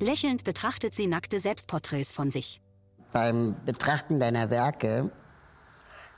Lächelnd 0.00 0.44
betrachtet 0.44 0.94
sie 0.94 1.08
nackte 1.08 1.40
Selbstporträts 1.40 2.12
von 2.12 2.30
sich. 2.30 2.60
Beim 3.12 3.56
Betrachten 3.64 4.20
deiner 4.20 4.48
Werke, 4.48 5.10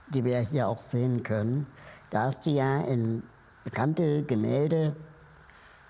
die 0.08 0.22
wir 0.22 0.40
hier 0.40 0.68
auch 0.68 0.80
sehen 0.80 1.22
können, 1.22 1.66
da 2.10 2.24
hast 2.24 2.44
du 2.44 2.50
ja 2.50 2.82
in 2.82 3.22
bekannte 3.64 4.22
Gemälde 4.24 4.94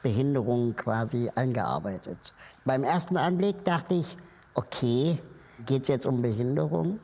Behinderungen 0.02 0.76
quasi 0.76 1.30
eingearbeitet. 1.34 2.32
Beim 2.64 2.84
ersten 2.84 3.16
Anblick 3.16 3.64
dachte 3.64 3.94
ich, 3.94 4.16
okay, 4.54 5.18
geht 5.66 5.82
es 5.82 5.88
jetzt 5.88 6.06
um 6.06 6.22
Behinderung? 6.22 7.00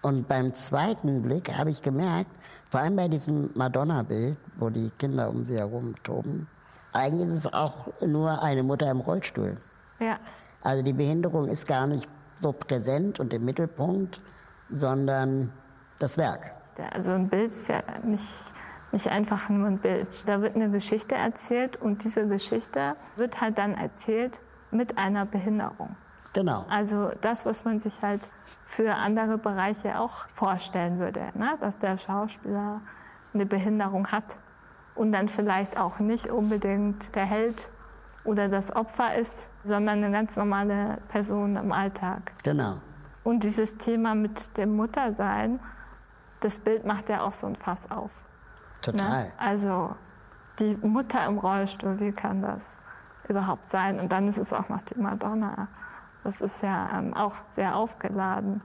Und 0.00 0.28
beim 0.28 0.54
zweiten 0.54 1.22
Blick 1.22 1.52
habe 1.56 1.70
ich 1.70 1.82
gemerkt, 1.82 2.30
vor 2.70 2.80
allem 2.80 2.96
bei 2.96 3.08
diesem 3.08 3.50
Madonna-Bild, 3.54 4.36
wo 4.58 4.70
die 4.70 4.90
Kinder 4.98 5.28
um 5.28 5.44
sie 5.44 5.58
herum 5.58 5.94
toben, 6.02 6.48
eigentlich 6.94 7.28
ist 7.28 7.34
es 7.34 7.52
auch 7.52 7.88
nur 8.00 8.42
eine 8.42 8.62
Mutter 8.62 8.90
im 8.90 9.00
Rollstuhl. 9.00 9.56
Ja, 10.04 10.18
Also 10.62 10.82
die 10.82 10.92
Behinderung 10.92 11.48
ist 11.48 11.66
gar 11.66 11.86
nicht 11.86 12.08
so 12.36 12.52
präsent 12.52 13.20
und 13.20 13.32
im 13.32 13.44
Mittelpunkt, 13.44 14.20
sondern 14.68 15.50
das 15.98 16.18
Werk. 16.18 16.52
also 16.92 17.12
ein 17.12 17.28
Bild 17.28 17.48
ist 17.48 17.68
ja 17.68 17.82
nicht, 18.02 18.52
nicht 18.92 19.08
einfach 19.08 19.48
nur 19.48 19.68
ein 19.68 19.78
Bild. 19.78 20.28
Da 20.28 20.42
wird 20.42 20.56
eine 20.56 20.70
Geschichte 20.70 21.14
erzählt 21.14 21.76
und 21.76 22.04
diese 22.04 22.26
Geschichte 22.26 22.96
wird 23.16 23.40
halt 23.40 23.56
dann 23.56 23.74
erzählt 23.74 24.40
mit 24.70 24.98
einer 24.98 25.24
Behinderung. 25.24 25.96
Genau. 26.34 26.66
Also 26.68 27.12
das, 27.20 27.46
was 27.46 27.64
man 27.64 27.78
sich 27.78 28.02
halt 28.02 28.28
für 28.64 28.94
andere 28.94 29.38
Bereiche 29.38 30.00
auch 30.00 30.26
vorstellen 30.34 30.98
würde, 30.98 31.20
ne? 31.34 31.56
dass 31.60 31.78
der 31.78 31.96
Schauspieler 31.96 32.80
eine 33.32 33.46
Behinderung 33.46 34.08
hat 34.08 34.38
und 34.94 35.12
dann 35.12 35.28
vielleicht 35.28 35.78
auch 35.78 36.00
nicht 36.00 36.26
unbedingt 36.30 37.14
der 37.14 37.24
Held 37.24 37.70
oder 38.24 38.48
das 38.48 38.74
Opfer 38.74 39.14
ist, 39.14 39.50
sondern 39.62 40.02
eine 40.02 40.10
ganz 40.10 40.36
normale 40.36 40.98
Person 41.08 41.56
im 41.56 41.72
Alltag. 41.72 42.32
Genau. 42.42 42.78
Und 43.22 43.44
dieses 43.44 43.76
Thema 43.76 44.14
mit 44.14 44.56
dem 44.56 44.76
Muttersein, 44.76 45.60
das 46.40 46.58
Bild 46.58 46.84
macht 46.84 47.08
ja 47.08 47.22
auch 47.22 47.32
so 47.32 47.46
ein 47.46 47.56
Fass 47.56 47.90
auf. 47.90 48.10
Total. 48.82 49.24
Ne? 49.24 49.32
Also 49.38 49.94
die 50.58 50.76
Mutter 50.82 51.24
im 51.26 51.38
Rollstuhl, 51.38 51.98
wie 52.00 52.12
kann 52.12 52.42
das 52.42 52.80
überhaupt 53.28 53.70
sein? 53.70 53.98
Und 53.98 54.12
dann 54.12 54.28
ist 54.28 54.38
es 54.38 54.52
auch 54.52 54.68
noch 54.68 54.82
die 54.82 54.98
Madonna. 54.98 55.68
Das 56.22 56.40
ist 56.40 56.62
ja 56.62 56.88
ähm, 56.98 57.14
auch 57.14 57.36
sehr 57.50 57.76
aufgeladen. 57.76 58.60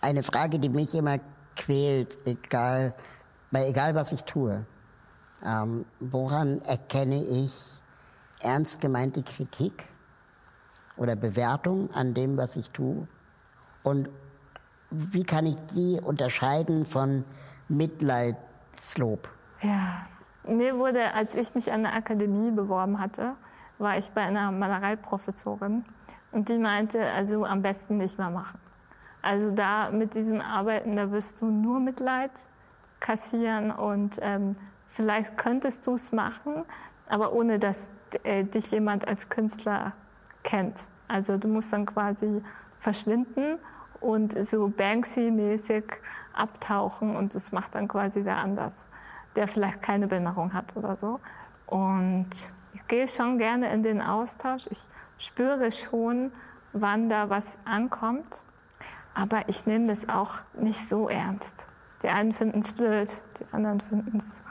Eine 0.00 0.22
Frage, 0.22 0.58
die 0.58 0.68
mich 0.68 0.94
immer 0.94 1.18
quält, 1.56 2.18
egal, 2.26 2.94
bei 3.50 3.66
egal 3.66 3.94
was 3.94 4.12
ich 4.12 4.22
tue. 4.24 4.64
Ähm, 5.44 5.84
woran 6.00 6.60
erkenne 6.62 7.22
ich 7.22 7.78
ernst 8.40 8.80
gemeinte 8.80 9.22
Kritik 9.22 9.84
oder 10.96 11.16
Bewertung 11.16 11.90
an 11.92 12.14
dem, 12.14 12.36
was 12.36 12.56
ich 12.56 12.70
tue? 12.70 13.06
Und 13.82 14.08
wie 14.90 15.24
kann 15.24 15.46
ich 15.46 15.56
die 15.74 16.00
unterscheiden 16.00 16.86
von 16.86 17.24
Mitleidslob? 17.68 19.28
Ja, 19.62 20.06
mir 20.46 20.78
wurde, 20.78 21.12
als 21.14 21.34
ich 21.34 21.54
mich 21.54 21.72
an 21.72 21.82
der 21.82 21.94
Akademie 21.94 22.50
beworben 22.50 23.00
hatte, 23.00 23.34
war 23.78 23.98
ich 23.98 24.10
bei 24.10 24.22
einer 24.22 24.52
Malereiprofessorin 24.52 25.84
und 26.32 26.48
die 26.48 26.58
meinte, 26.58 27.04
also 27.16 27.44
am 27.44 27.62
besten 27.62 27.96
nicht 27.96 28.18
mehr 28.18 28.30
machen. 28.30 28.58
Also 29.22 29.50
da 29.50 29.90
mit 29.90 30.14
diesen 30.14 30.40
Arbeiten, 30.40 30.94
da 30.94 31.10
wirst 31.10 31.40
du 31.40 31.46
nur 31.46 31.80
Mitleid 31.80 32.30
kassieren 33.00 33.70
und 33.70 34.18
ähm, 34.22 34.56
vielleicht 34.86 35.36
könntest 35.36 35.86
du 35.86 35.94
es 35.94 36.12
machen, 36.12 36.64
aber 37.08 37.32
ohne 37.32 37.58
dass 37.58 37.94
äh, 38.24 38.44
dich 38.44 38.70
jemand 38.70 39.06
als 39.06 39.28
Künstler 39.28 39.92
kennt. 40.42 40.84
Also 41.08 41.36
du 41.36 41.48
musst 41.48 41.72
dann 41.72 41.86
quasi 41.86 42.42
verschwinden 42.78 43.58
und 44.00 44.32
so 44.44 44.68
Banksy-mäßig 44.68 45.84
abtauchen 46.32 47.16
und 47.16 47.34
das 47.34 47.52
macht 47.52 47.74
dann 47.74 47.88
quasi 47.88 48.24
wer 48.24 48.36
anders, 48.36 48.86
der 49.34 49.48
vielleicht 49.48 49.82
keine 49.82 50.06
Behinderung 50.06 50.52
hat 50.52 50.76
oder 50.76 50.96
so. 50.96 51.20
Und 51.66 52.52
ich 52.74 52.86
gehe 52.88 53.08
schon 53.08 53.38
gerne 53.38 53.72
in 53.72 53.82
den 53.82 54.02
Austausch. 54.02 54.66
Ich 54.70 54.80
spüre 55.18 55.72
schon, 55.72 56.32
wann 56.72 57.08
da 57.08 57.30
was 57.30 57.56
ankommt, 57.64 58.44
aber 59.14 59.48
ich 59.48 59.66
nehme 59.66 59.86
das 59.86 60.08
auch 60.08 60.34
nicht 60.58 60.88
so 60.88 61.08
ernst. 61.08 61.66
Die 62.02 62.08
einen 62.08 62.32
finden 62.32 62.60
es 62.60 62.72
blöd, 62.72 63.10
die 63.40 63.54
anderen 63.54 63.80
finden 63.80 64.18
es 64.18 64.42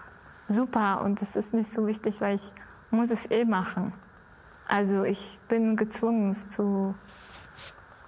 super 0.47 1.01
und 1.01 1.21
es 1.21 1.35
ist 1.35 1.53
nicht 1.53 1.71
so 1.71 1.87
wichtig, 1.87 2.21
weil 2.21 2.35
ich 2.35 2.53
muss 2.95 3.11
es 3.11 3.29
eh 3.29 3.45
machen. 3.45 3.93
Also 4.67 5.03
ich 5.03 5.39
bin 5.47 5.75
gezwungen, 5.75 6.31
es 6.31 6.47
zu, 6.47 6.95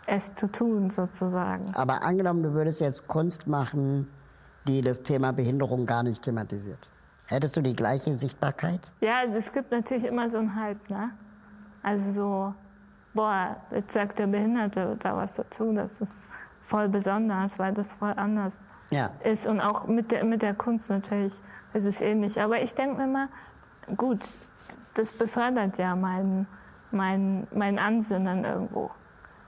es 0.05 0.33
zu 0.33 0.51
tun 0.51 0.89
sozusagen. 0.89 1.65
Aber 1.75 2.03
angenommen, 2.03 2.41
du 2.43 2.53
würdest 2.53 2.81
jetzt 2.81 3.07
Kunst 3.07 3.47
machen, 3.47 4.07
die 4.67 4.81
das 4.81 5.03
Thema 5.03 5.31
Behinderung 5.33 5.85
gar 5.85 6.03
nicht 6.03 6.21
thematisiert. 6.23 6.89
Hättest 7.25 7.55
du 7.57 7.61
die 7.61 7.75
gleiche 7.75 8.13
Sichtbarkeit? 8.13 8.79
Ja, 9.01 9.19
also 9.19 9.37
es 9.37 9.51
gibt 9.51 9.71
natürlich 9.71 10.05
immer 10.05 10.29
so 10.29 10.37
einen 10.37 10.55
Hype, 10.55 10.89
ne? 10.89 11.11
Also 11.83 12.11
so, 12.11 12.53
boah, 13.13 13.57
jetzt 13.71 13.93
sagt 13.93 14.17
der 14.19 14.27
Behinderte 14.27 14.95
da 14.99 15.15
was 15.15 15.35
dazu, 15.35 15.73
das 15.73 16.01
ist 16.01 16.27
voll 16.61 16.89
besonders, 16.89 17.59
weil 17.59 17.73
das 17.73 17.93
voll 17.95 18.13
anders 18.15 18.59
Ja. 18.89 19.11
ist. 19.23 19.45
Und 19.47 19.59
auch 19.61 19.87
mit 19.87 20.11
der, 20.11 20.23
mit 20.25 20.41
der 20.41 20.53
Kunst 20.53 20.89
natürlich 20.89 21.33
ist 21.73 21.85
es 21.85 22.01
ähnlich. 22.01 22.41
Aber 22.41 22.61
ich 22.61 22.73
denke 22.73 22.97
mir 22.97 23.07
mal, 23.07 23.27
gut, 23.95 24.37
das 24.97 25.13
befördert 25.13 25.77
ja 25.77 25.95
mein, 25.95 26.47
mein, 26.91 27.47
mein 27.53 27.79
Ansinnen 27.79 28.43
irgendwo, 28.43 28.91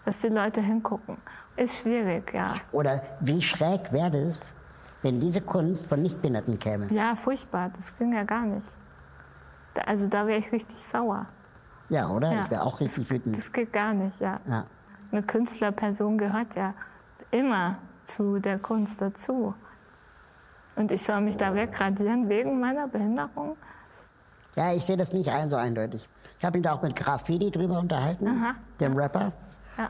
dass 0.06 0.22
die 0.22 0.30
Leute 0.30 0.62
hingucken. 0.62 1.18
Ist 1.56 1.82
schwierig, 1.82 2.34
ja. 2.34 2.56
Oder 2.72 3.02
wie 3.20 3.42
schräg 3.42 3.92
wäre 3.92 4.18
es, 4.18 4.54
wenn 5.02 5.20
diese 5.20 5.42
Kunst 5.42 5.88
von 5.88 6.02
Nichtbehinderten 6.02 6.58
käme? 6.60 6.88
Ja, 6.94 7.16
furchtbar, 7.16 7.70
das 7.76 7.96
ging 7.98 8.14
ja 8.14 8.24
gar 8.24 8.46
nicht. 8.46 8.70
Also 9.86 10.08
da 10.08 10.28
wäre 10.28 10.40
ich 10.40 10.52
richtig 10.52 10.78
sauer. 10.78 11.26
Ja, 11.90 12.08
oder? 12.10 12.32
Ja. 12.32 12.44
Ich 12.44 12.52
wäre 12.52 12.64
auch 12.64 12.80
richtig 12.80 13.10
wütend. 13.10 13.38
Das 13.38 13.52
geht 13.52 13.74
gar 13.74 13.94
nicht, 13.94 14.20
ja. 14.20 14.40
Ja. 14.48 14.66
Eine 15.12 15.24
Künstlerperson 15.24 16.18
gehört 16.18 16.56
ja 16.56 16.74
immer 17.32 17.78
zu 18.04 18.40
der 18.40 18.60
Kunst 18.60 19.02
dazu. 19.02 19.54
Und 20.76 20.92
ich 20.92 21.04
soll 21.04 21.22
mich 21.22 21.36
da 21.36 21.54
wegradieren 21.54 22.30
wegen 22.30 22.60
meiner 22.60 22.88
Behinderung? 22.88 23.58
Ja, 24.60 24.74
ich 24.74 24.84
sehe 24.84 24.98
das 24.98 25.14
nicht 25.14 25.32
ein 25.32 25.48
so 25.48 25.56
eindeutig. 25.56 26.10
Ich 26.38 26.44
habe 26.44 26.58
ihn 26.58 26.64
da 26.64 26.74
auch 26.74 26.82
mit 26.82 26.94
Graffiti 26.94 27.50
drüber 27.50 27.80
unterhalten, 27.80 28.28
Aha. 28.28 28.56
dem 28.82 28.98
Rapper. 28.98 29.32
Ja. 29.78 29.90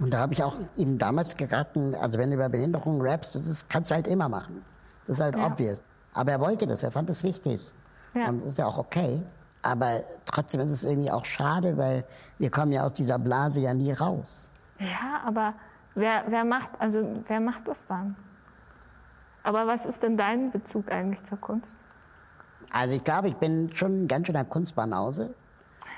Und 0.00 0.12
da 0.12 0.18
habe 0.18 0.32
ich 0.32 0.42
auch 0.42 0.56
ihm 0.74 0.98
damals 0.98 1.36
geraten, 1.36 1.94
also 1.94 2.18
wenn 2.18 2.30
du 2.30 2.34
über 2.34 2.48
Behinderung 2.48 3.00
rappst, 3.00 3.36
das 3.36 3.46
ist, 3.46 3.68
kannst 3.70 3.92
du 3.92 3.94
halt 3.94 4.08
immer 4.08 4.28
machen. 4.28 4.64
Das 5.06 5.18
ist 5.18 5.22
halt 5.22 5.36
Ja. 5.36 5.46
obvious. 5.46 5.84
Aber 6.14 6.32
er 6.32 6.40
wollte 6.40 6.66
das, 6.66 6.82
er 6.82 6.90
fand 6.90 7.08
es 7.10 7.22
wichtig. 7.22 7.72
Ja. 8.14 8.28
Und 8.28 8.40
das 8.40 8.48
ist 8.50 8.58
ja 8.58 8.66
auch 8.66 8.78
okay. 8.78 9.22
Aber 9.62 10.00
trotzdem 10.26 10.62
ist 10.62 10.72
es 10.72 10.82
irgendwie 10.82 11.12
auch 11.12 11.24
schade, 11.24 11.76
weil 11.76 12.04
wir 12.38 12.50
kommen 12.50 12.72
ja 12.72 12.84
aus 12.84 12.94
dieser 12.94 13.20
Blase 13.20 13.60
ja 13.60 13.72
nie 13.72 13.92
raus. 13.92 14.50
Ja, 14.80 15.20
aber 15.24 15.54
wer, 15.94 16.24
wer, 16.26 16.44
macht, 16.44 16.70
also, 16.80 17.08
wer 17.28 17.38
macht 17.40 17.68
das 17.68 17.86
dann? 17.86 18.16
Aber 19.44 19.66
was 19.68 19.86
ist 19.86 20.02
denn 20.02 20.16
dein 20.16 20.50
Bezug 20.50 20.90
eigentlich 20.90 21.22
zur 21.24 21.38
Kunst? 21.40 21.76
Also 22.70 22.94
ich 22.94 23.04
glaube, 23.04 23.28
ich 23.28 23.36
bin 23.36 23.70
schon 23.74 24.08
ganz 24.08 24.26
schön 24.26 24.36
am 24.36 24.48
Kunstbanause, 24.48 25.34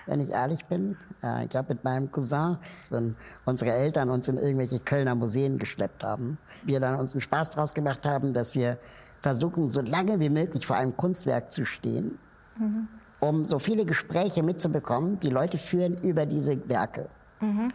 wenn 0.07 0.21
ich 0.21 0.31
ehrlich 0.31 0.65
bin. 0.67 0.97
Äh, 1.23 1.47
ich 1.47 1.57
habe 1.57 1.75
mit 1.75 1.85
meinem 1.85 2.11
Cousin, 2.11 2.59
wenn 2.91 3.17
unsere 3.45 3.73
Eltern 3.73 4.11
uns 4.11 4.29
in 4.29 4.39
irgendwelche 4.39 4.79
Kölner 4.79 5.15
Museen 5.15 5.59
geschleppt 5.59 6.05
haben, 6.05 6.39
wir 6.65 6.81
dann 6.81 6.99
uns 6.99 7.13
einen 7.13 7.21
Spaß 7.21 7.51
draus 7.51 7.75
gemacht 7.75 8.07
haben, 8.07 8.33
dass 8.33 8.55
wir 8.55 8.79
versuchen, 9.21 9.71
so 9.71 9.81
lange 9.81 10.21
wie 10.21 10.31
möglich 10.31 10.67
vor 10.67 10.77
einem 10.77 10.97
Kunstwerk 10.97 11.53
zu 11.53 11.65
stehen, 11.65 12.19
mhm. 12.59 12.89
um 13.19 13.49
so 13.49 13.59
viele 13.59 13.85
Gespräche 13.85 14.43
mitzubekommen, 14.43 15.19
die 15.19 15.31
Leute 15.31 15.59
führen 15.59 15.99
über 16.03 16.25
diese 16.25 16.69
Werke. 16.69 17.09
Mhm. 17.41 17.73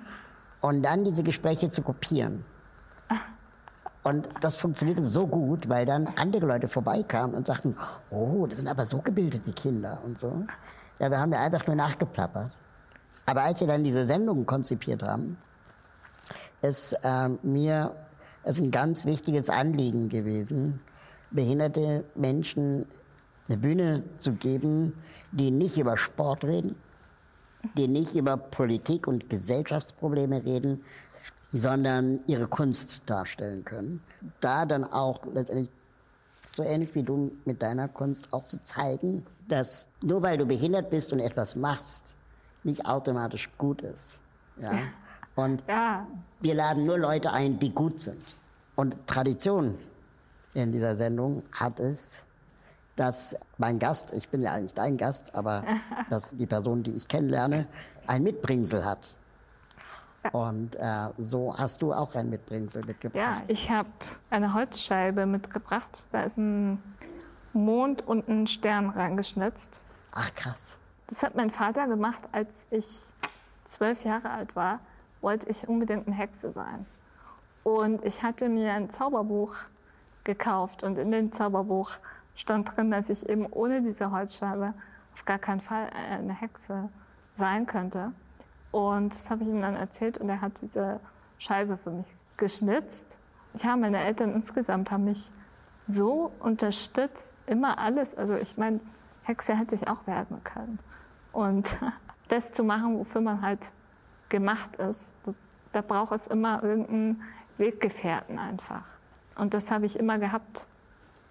Und 0.62 0.84
dann 0.84 1.04
diese 1.04 1.22
Gespräche 1.22 1.70
zu 1.70 1.84
kopieren. 1.84 2.44
Und 4.06 4.30
das 4.39 4.56
funktionierte 4.56 5.02
so 5.02 5.26
gut, 5.26 5.68
weil 5.68 5.88
dann 5.88 6.06
andere 6.18 6.46
Leute 6.46 6.68
vorbeikamen 6.68 7.36
und 7.36 7.48
sagten, 7.48 7.76
oh, 8.12 8.46
das 8.46 8.58
sind 8.58 8.68
aber 8.68 8.86
so 8.86 9.00
gebildete 9.00 9.52
Kinder 9.52 10.00
und 10.06 10.15
so. 10.15 10.46
Ja, 11.00 11.10
wir 11.10 11.20
haben 11.20 11.34
ja 11.34 11.41
einfach 11.41 11.65
nur 11.65 11.76
nachgeplappert. 11.76 12.52
Aber 13.26 13.41
als 13.41 13.62
wir 13.62 13.68
dann 13.68 13.84
diese 13.84 14.06
Sendung 14.06 14.46
konzipiert 14.46 15.02
haben, 15.02 15.38
ist 16.62 16.94
äh, 17.02 17.30
mir 17.41 17.96
ist 18.44 18.60
ein 18.60 18.70
ganz 18.70 19.08
wichtiges 19.08 19.50
Anliegen 19.50 20.08
gewesen, 20.08 20.80
behinderte 21.32 22.06
Menschen 22.13 22.86
eine 23.48 23.58
Bühne 23.58 24.04
zu 24.20 24.34
geben, 24.34 24.94
die 25.32 25.50
nicht 25.50 25.78
über 25.78 25.98
Sport 25.98 26.44
reden, 26.44 26.76
die 27.76 27.88
nicht 27.88 28.13
über 28.13 28.38
Politik 28.38 29.08
und 29.08 29.32
Gesellschaftsprobleme 29.32 30.46
reden, 30.46 30.84
sondern 31.56 32.20
ihre 32.28 32.48
Kunst 32.48 33.02
darstellen 33.06 33.63
können. 33.63 34.04
Da 34.41 34.65
dann 34.65 34.84
auch 34.84 35.22
letztendlich 35.34 35.70
so 36.52 36.63
ähnlich 36.63 36.94
wie 36.96 37.04
du 37.04 37.32
mit 37.46 37.62
deiner 37.62 37.88
Kunst 37.88 38.34
auch 38.34 38.44
zu 38.44 38.62
zeigen, 38.62 39.26
dass 39.48 39.86
nur 40.02 40.22
weil 40.22 40.38
du 40.38 40.46
behindert 40.46 40.89
bist 40.89 41.13
und 41.13 41.20
etwas 41.22 41.56
machst, 41.56 42.15
nicht 42.63 42.86
automatisch 42.86 43.50
gut 43.58 43.82
ist. 43.82 44.20
Ja? 44.62 44.72
Und 45.36 45.63
ja. 45.68 46.08
wir 46.39 46.56
laden 46.56 46.86
nur 46.86 46.98
Leute 46.98 47.34
ein, 47.34 47.60
die 47.60 47.70
gut 47.70 48.00
sind. 48.00 48.24
Und 48.78 49.06
Tradition 49.06 49.78
in 50.54 50.72
dieser 50.72 50.96
Sendung 50.96 51.44
hat 51.52 51.82
es, 51.82 52.22
dass 52.96 53.36
mein 53.58 53.78
Gast, 53.78 54.13
ich 54.13 54.30
bin 54.30 54.41
ja 54.41 54.54
eigentlich 54.54 54.74
dein 54.74 54.96
Gast, 54.96 55.36
aber 55.36 55.65
dass 56.10 56.32
die 56.32 56.46
Person, 56.46 56.84
die 56.84 56.91
ich 56.91 57.10
kennenlerne, 57.10 57.68
ein 58.08 58.24
Mitbringsel 58.24 58.86
hat. 58.86 59.13
Und 60.32 60.76
äh, 60.76 61.10
so 61.18 61.56
hast 61.58 61.82
du 61.82 61.94
auch 61.94 62.16
ein 62.16 62.30
Mitbringsel 62.30 62.84
mitgebracht. 62.86 63.24
Ja, 63.24 63.42
ich 63.48 63.70
habe 63.70 63.90
eine 64.30 64.54
Holzscheibe 64.54 65.26
mitgebracht. 65.26 66.08
Da 66.12 66.22
ist 66.22 66.38
ein 66.38 66.82
Mond 67.54 68.08
und 68.08 68.28
ein 68.28 68.48
Stern 68.48 68.90
reingeschnitzt. 68.90 69.82
Ach 70.14 70.34
krass. 70.34 70.78
Das 71.08 71.24
hat 71.24 71.36
mein 71.36 71.50
Vater 71.50 71.88
gemacht, 71.88 72.24
als 72.32 72.68
ich 72.72 72.88
zwölf 73.66 74.04
Jahre 74.04 74.30
alt 74.32 74.56
war, 74.56 74.80
wollte 75.22 75.50
ich 75.50 75.68
unbedingt 75.68 76.08
eine 76.08 76.16
Hexe 76.16 76.52
sein. 76.52 76.86
Und 77.64 78.04
ich 78.04 78.24
hatte 78.24 78.50
mir 78.50 78.74
ein 78.74 78.90
Zauberbuch 78.90 79.56
gekauft 80.24 80.84
und 80.84 80.98
in 80.98 81.12
dem 81.12 81.32
Zauberbuch 81.32 81.92
stand 82.36 82.76
drin, 82.76 82.92
dass 82.92 83.10
ich 83.10 83.28
eben 83.30 83.46
ohne 83.48 83.82
diese 83.82 84.12
Holzscheibe 84.12 84.74
auf 85.14 85.26
gar 85.26 85.40
keinen 85.40 85.62
Fall 85.62 85.90
eine 85.90 86.34
Hexe 86.34 86.90
sein 87.36 87.66
könnte. 87.66 88.12
Und 88.76 89.16
das 89.16 89.32
habe 89.32 89.44
ich 89.44 89.48
ihm 89.48 89.62
dann 89.62 89.78
erzählt 89.78 90.18
und 90.18 90.28
er 90.28 90.42
hat 90.42 90.60
diese 90.62 91.00
Scheibe 91.38 91.78
für 91.78 91.92
mich 91.92 92.06
geschnitzt. 92.36 93.18
Ja, 93.54 93.78
meine 93.78 94.04
Eltern 94.04 94.34
insgesamt 94.34 94.92
haben 94.92 95.06
mich 95.06 95.32
so 95.88 96.34
unterstützt, 96.42 97.36
immer 97.46 97.78
alles. 97.78 98.18
Also 98.18 98.36
ich 98.36 98.58
meine, 98.58 98.82
Hexe 99.24 99.58
hätte 99.58 99.76
ich 99.76 99.88
auch 99.88 100.06
werden 100.08 100.44
können. 100.44 100.80
Und 101.32 101.78
das 102.28 102.52
zu 102.52 102.66
machen, 102.66 103.00
wofür 103.00 103.22
man 103.22 103.42
halt 103.42 103.72
gemacht 104.28 104.76
ist, 104.76 105.14
das, 105.24 105.38
da 105.72 105.80
braucht 105.82 106.12
es 106.12 106.28
immer 106.28 106.62
irgendeinen 106.62 107.22
Weggefährten 107.58 108.38
einfach. 108.38 108.90
Und 109.38 109.54
das 109.54 109.72
habe 109.72 109.86
ich 109.86 109.98
immer 109.98 110.20
gehabt. 110.20 110.68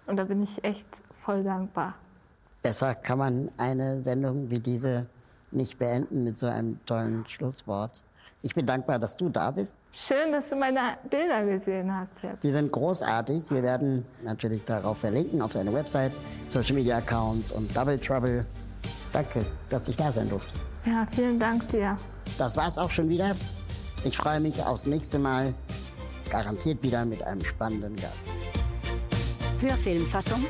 Und 0.07 0.17
da 0.17 0.23
bin 0.23 0.41
ich 0.41 0.63
echt 0.63 0.87
voll 1.11 1.43
dankbar. 1.43 1.93
Besser 2.63 2.95
kann 2.95 3.19
man 3.19 3.51
eine 3.59 4.01
Sendung 4.01 4.49
wie 4.49 4.57
diese 4.57 5.05
nicht 5.55 5.79
beenden 5.79 6.23
mit 6.23 6.37
so 6.37 6.47
einem 6.47 6.79
tollen 6.85 7.25
Schlusswort. 7.27 8.03
Ich 8.41 8.53
bin 8.53 8.65
dankbar, 8.65 8.99
dass 8.99 9.17
du 9.17 9.27
da 9.29 9.49
bist. 9.49 9.75
Schön, 9.91 10.31
dass 10.31 10.49
du 10.51 10.55
meine 10.55 10.97
Bilder 11.09 11.43
gesehen 11.45 11.91
hast 11.91 12.11
jetzt. 12.21 12.43
Die 12.43 12.51
sind 12.51 12.71
großartig. 12.71 13.49
Wir 13.49 13.63
werden 13.63 14.05
natürlich 14.23 14.63
darauf 14.65 14.99
verlinken, 14.99 15.41
auf 15.41 15.53
deine 15.53 15.73
Website, 15.73 16.11
Social 16.45 16.75
Media 16.75 16.97
Accounts 16.97 17.51
und 17.51 17.75
Double 17.75 17.97
Trouble. 17.97 18.45
Danke, 19.11 19.43
dass 19.69 19.87
ich 19.87 19.95
da 19.95 20.11
sein 20.11 20.29
durfte. 20.29 20.53
Ja, 20.85 21.07
vielen 21.09 21.39
Dank 21.39 21.67
dir. 21.69 21.97
Das 22.37 22.55
war's 22.55 22.77
auch 22.77 22.91
schon 22.91 23.09
wieder. 23.09 23.35
Ich 24.03 24.15
freue 24.15 24.39
mich 24.39 24.61
aufs 24.61 24.85
nächste 24.85 25.17
Mal. 25.17 25.55
Garantiert 26.29 26.83
wieder 26.83 27.03
mit 27.05 27.23
einem 27.23 27.43
spannenden 27.43 27.95
Gast. 27.95 28.25
Hörfilmfassung 29.59 30.45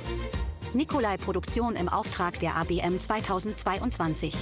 Nikolai 0.75 1.15
Produktion 1.15 1.75
im 1.75 1.87
Auftrag 1.87 2.39
der 2.39 2.57
ABM 2.57 2.99
2022. 2.99 4.33